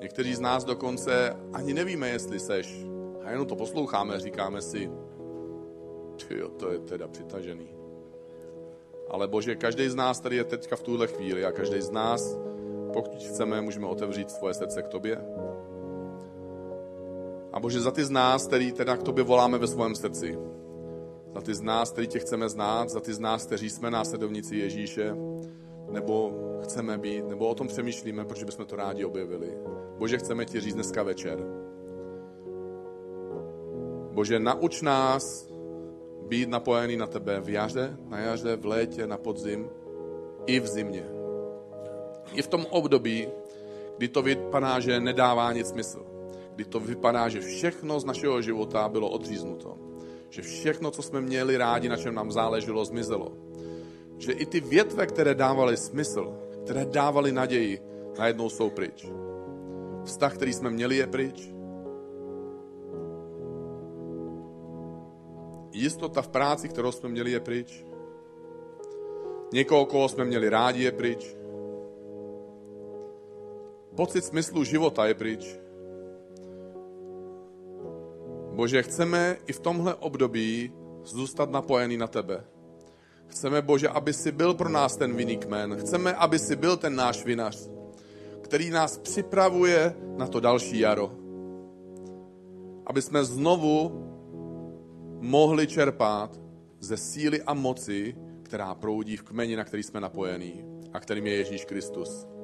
Někteří 0.00 0.34
z 0.34 0.40
nás 0.40 0.64
dokonce 0.64 1.36
ani 1.52 1.74
nevíme, 1.74 2.08
jestli 2.08 2.40
seš. 2.40 2.86
A 3.24 3.30
jenom 3.30 3.46
to 3.46 3.56
posloucháme, 3.56 4.20
říkáme 4.20 4.62
si, 4.62 4.90
jo, 6.30 6.48
to 6.48 6.72
je 6.72 6.78
teda 6.78 7.08
přitažený. 7.08 7.68
Ale 9.10 9.28
Bože, 9.28 9.56
každý 9.56 9.88
z 9.88 9.94
nás 9.94 10.20
tady 10.20 10.36
je 10.36 10.44
teďka 10.44 10.76
v 10.76 10.82
tuhle 10.82 11.06
chvíli 11.06 11.44
a 11.44 11.52
každý 11.52 11.80
z 11.80 11.90
nás, 11.90 12.38
pokud 12.92 13.22
chceme, 13.22 13.60
můžeme 13.60 13.86
otevřít 13.86 14.30
svoje 14.30 14.54
srdce 14.54 14.82
k 14.82 14.88
Tobě. 14.88 15.20
A 17.52 17.60
Bože, 17.60 17.80
za 17.80 17.90
ty 17.90 18.04
z 18.04 18.10
nás, 18.10 18.46
který 18.46 18.72
teda 18.72 18.96
k 18.96 19.02
Tobě 19.02 19.24
voláme 19.24 19.58
ve 19.58 19.66
svém 19.66 19.94
srdci, 19.94 20.38
za 21.34 21.40
ty 21.40 21.54
z 21.54 21.60
nás, 21.60 21.90
který 21.90 22.06
tě 22.06 22.18
chceme 22.18 22.48
znát, 22.48 22.90
za 22.90 23.00
ty 23.00 23.14
z 23.14 23.18
nás, 23.18 23.46
kteří 23.46 23.70
jsme 23.70 23.90
následovníci 23.90 24.56
Ježíše, 24.56 25.16
nebo 25.90 26.32
chceme 26.62 26.98
být, 26.98 27.28
nebo 27.28 27.48
o 27.48 27.54
tom 27.54 27.68
přemýšlíme, 27.68 28.24
protože 28.24 28.44
bychom 28.44 28.66
to 28.66 28.76
rádi 28.76 29.04
objevili. 29.04 29.58
Bože, 29.98 30.18
chceme 30.18 30.44
ti 30.44 30.60
říct 30.60 30.74
dneska 30.74 31.02
večer. 31.02 31.38
Bože, 34.12 34.38
nauč 34.38 34.82
nás 34.82 35.48
být 36.28 36.48
napojený 36.48 36.96
na 36.96 37.06
tebe 37.06 37.40
v 37.40 37.48
jaře, 37.48 37.96
na 38.08 38.18
jaře, 38.18 38.56
v 38.56 38.66
létě, 38.66 39.06
na 39.06 39.16
podzim 39.16 39.70
i 40.46 40.60
v 40.60 40.66
zimě. 40.66 41.17
I 42.32 42.42
v 42.42 42.46
tom 42.46 42.66
období, 42.70 43.28
kdy 43.98 44.08
to 44.08 44.22
vypadá, 44.22 44.80
že 44.80 45.00
nedává 45.00 45.52
nic 45.52 45.68
smysl. 45.68 46.06
Kdy 46.54 46.64
to 46.64 46.80
vypadá, 46.80 47.28
že 47.28 47.40
všechno 47.40 48.00
z 48.00 48.04
našeho 48.04 48.42
života 48.42 48.88
bylo 48.88 49.08
odříznuto. 49.08 49.78
Že 50.30 50.42
všechno, 50.42 50.90
co 50.90 51.02
jsme 51.02 51.20
měli 51.20 51.56
rádi, 51.56 51.88
na 51.88 51.96
čem 51.96 52.14
nám 52.14 52.32
záleželo, 52.32 52.84
zmizelo. 52.84 53.32
Že 54.18 54.32
i 54.32 54.46
ty 54.46 54.60
větve, 54.60 55.06
které 55.06 55.34
dávaly 55.34 55.76
smysl, 55.76 56.34
které 56.64 56.84
dávaly 56.84 57.32
naději, 57.32 57.80
najednou 58.18 58.50
jsou 58.50 58.70
pryč. 58.70 59.06
Vztah, 60.04 60.34
který 60.34 60.52
jsme 60.52 60.70
měli, 60.70 60.96
je 60.96 61.06
pryč. 61.06 61.52
Jistota 65.72 66.22
v 66.22 66.28
práci, 66.28 66.68
kterou 66.68 66.92
jsme 66.92 67.08
měli, 67.08 67.30
je 67.30 67.40
pryč. 67.40 67.84
Někoho, 69.52 69.86
koho 69.86 70.08
jsme 70.08 70.24
měli 70.24 70.48
rádi, 70.48 70.82
je 70.82 70.92
pryč. 70.92 71.37
Pocit 73.98 74.24
smyslu 74.24 74.62
života 74.62 75.10
je 75.10 75.14
pryč. 75.14 75.42
Bože, 78.54 78.82
chceme 78.82 79.36
i 79.46 79.52
v 79.52 79.60
tomhle 79.60 79.94
období 79.94 80.72
zůstat 81.02 81.50
napojený 81.50 81.96
na 81.96 82.06
tebe. 82.06 82.44
Chceme, 83.26 83.62
Bože, 83.62 83.88
aby 83.88 84.12
si 84.12 84.32
byl 84.32 84.54
pro 84.54 84.68
nás 84.68 84.96
ten 84.96 85.16
vinný 85.16 85.36
kmen. 85.36 85.76
Chceme, 85.76 86.14
aby 86.14 86.38
si 86.38 86.56
byl 86.56 86.76
ten 86.76 86.94
náš 86.94 87.24
vinař, 87.24 87.70
který 88.40 88.70
nás 88.70 88.98
připravuje 88.98 89.94
na 90.16 90.26
to 90.26 90.40
další 90.40 90.78
jaro. 90.78 91.10
Aby 92.86 93.02
jsme 93.02 93.24
znovu 93.24 93.90
mohli 95.20 95.66
čerpat 95.66 96.40
ze 96.78 96.96
síly 96.96 97.42
a 97.42 97.54
moci, 97.54 98.14
která 98.42 98.74
proudí 98.74 99.16
v 99.16 99.22
kmeni, 99.22 99.56
na 99.56 99.64
který 99.64 99.82
jsme 99.82 100.00
napojení 100.00 100.64
a 100.92 101.00
kterým 101.00 101.26
je 101.26 101.34
Ježíš 101.34 101.64
Kristus. 101.64 102.37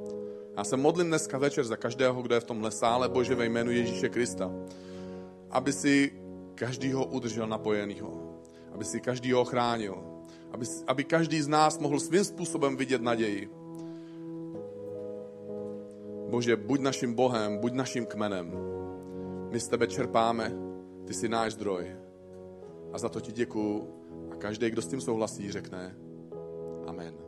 Já 0.56 0.64
se 0.64 0.76
modlím 0.76 1.06
dneska 1.06 1.38
večer 1.38 1.64
za 1.64 1.76
každého, 1.76 2.22
kdo 2.22 2.34
je 2.34 2.40
v 2.40 2.44
tomhle 2.44 2.70
sále, 2.70 3.08
Bože, 3.08 3.34
ve 3.34 3.46
jménu 3.46 3.70
Ježíše 3.70 4.08
Krista, 4.08 4.50
aby 5.50 5.72
si 5.72 6.12
každýho 6.54 7.04
udržel 7.06 7.46
napojenýho, 7.46 8.38
aby 8.72 8.84
si 8.84 9.00
každýho 9.00 9.40
ochránil, 9.40 9.98
aby, 10.52 10.66
aby 10.86 11.04
každý 11.04 11.42
z 11.42 11.48
nás 11.48 11.78
mohl 11.78 12.00
svým 12.00 12.24
způsobem 12.24 12.76
vidět 12.76 13.02
naději. 13.02 13.50
Bože, 16.30 16.56
buď 16.56 16.80
naším 16.80 17.14
Bohem, 17.14 17.58
buď 17.58 17.72
naším 17.72 18.06
kmenem. 18.06 18.52
My 19.50 19.60
z 19.60 19.68
tebe 19.68 19.86
čerpáme, 19.86 20.52
ty 21.06 21.14
jsi 21.14 21.28
náš 21.28 21.52
zdroj. 21.52 21.96
A 22.92 22.98
za 22.98 23.08
to 23.08 23.20
ti 23.20 23.32
děkuju. 23.32 23.88
A 24.32 24.34
každý, 24.36 24.70
kdo 24.70 24.82
s 24.82 24.86
tím 24.86 25.00
souhlasí, 25.00 25.52
řekne 25.52 25.96
Amen. 26.86 27.23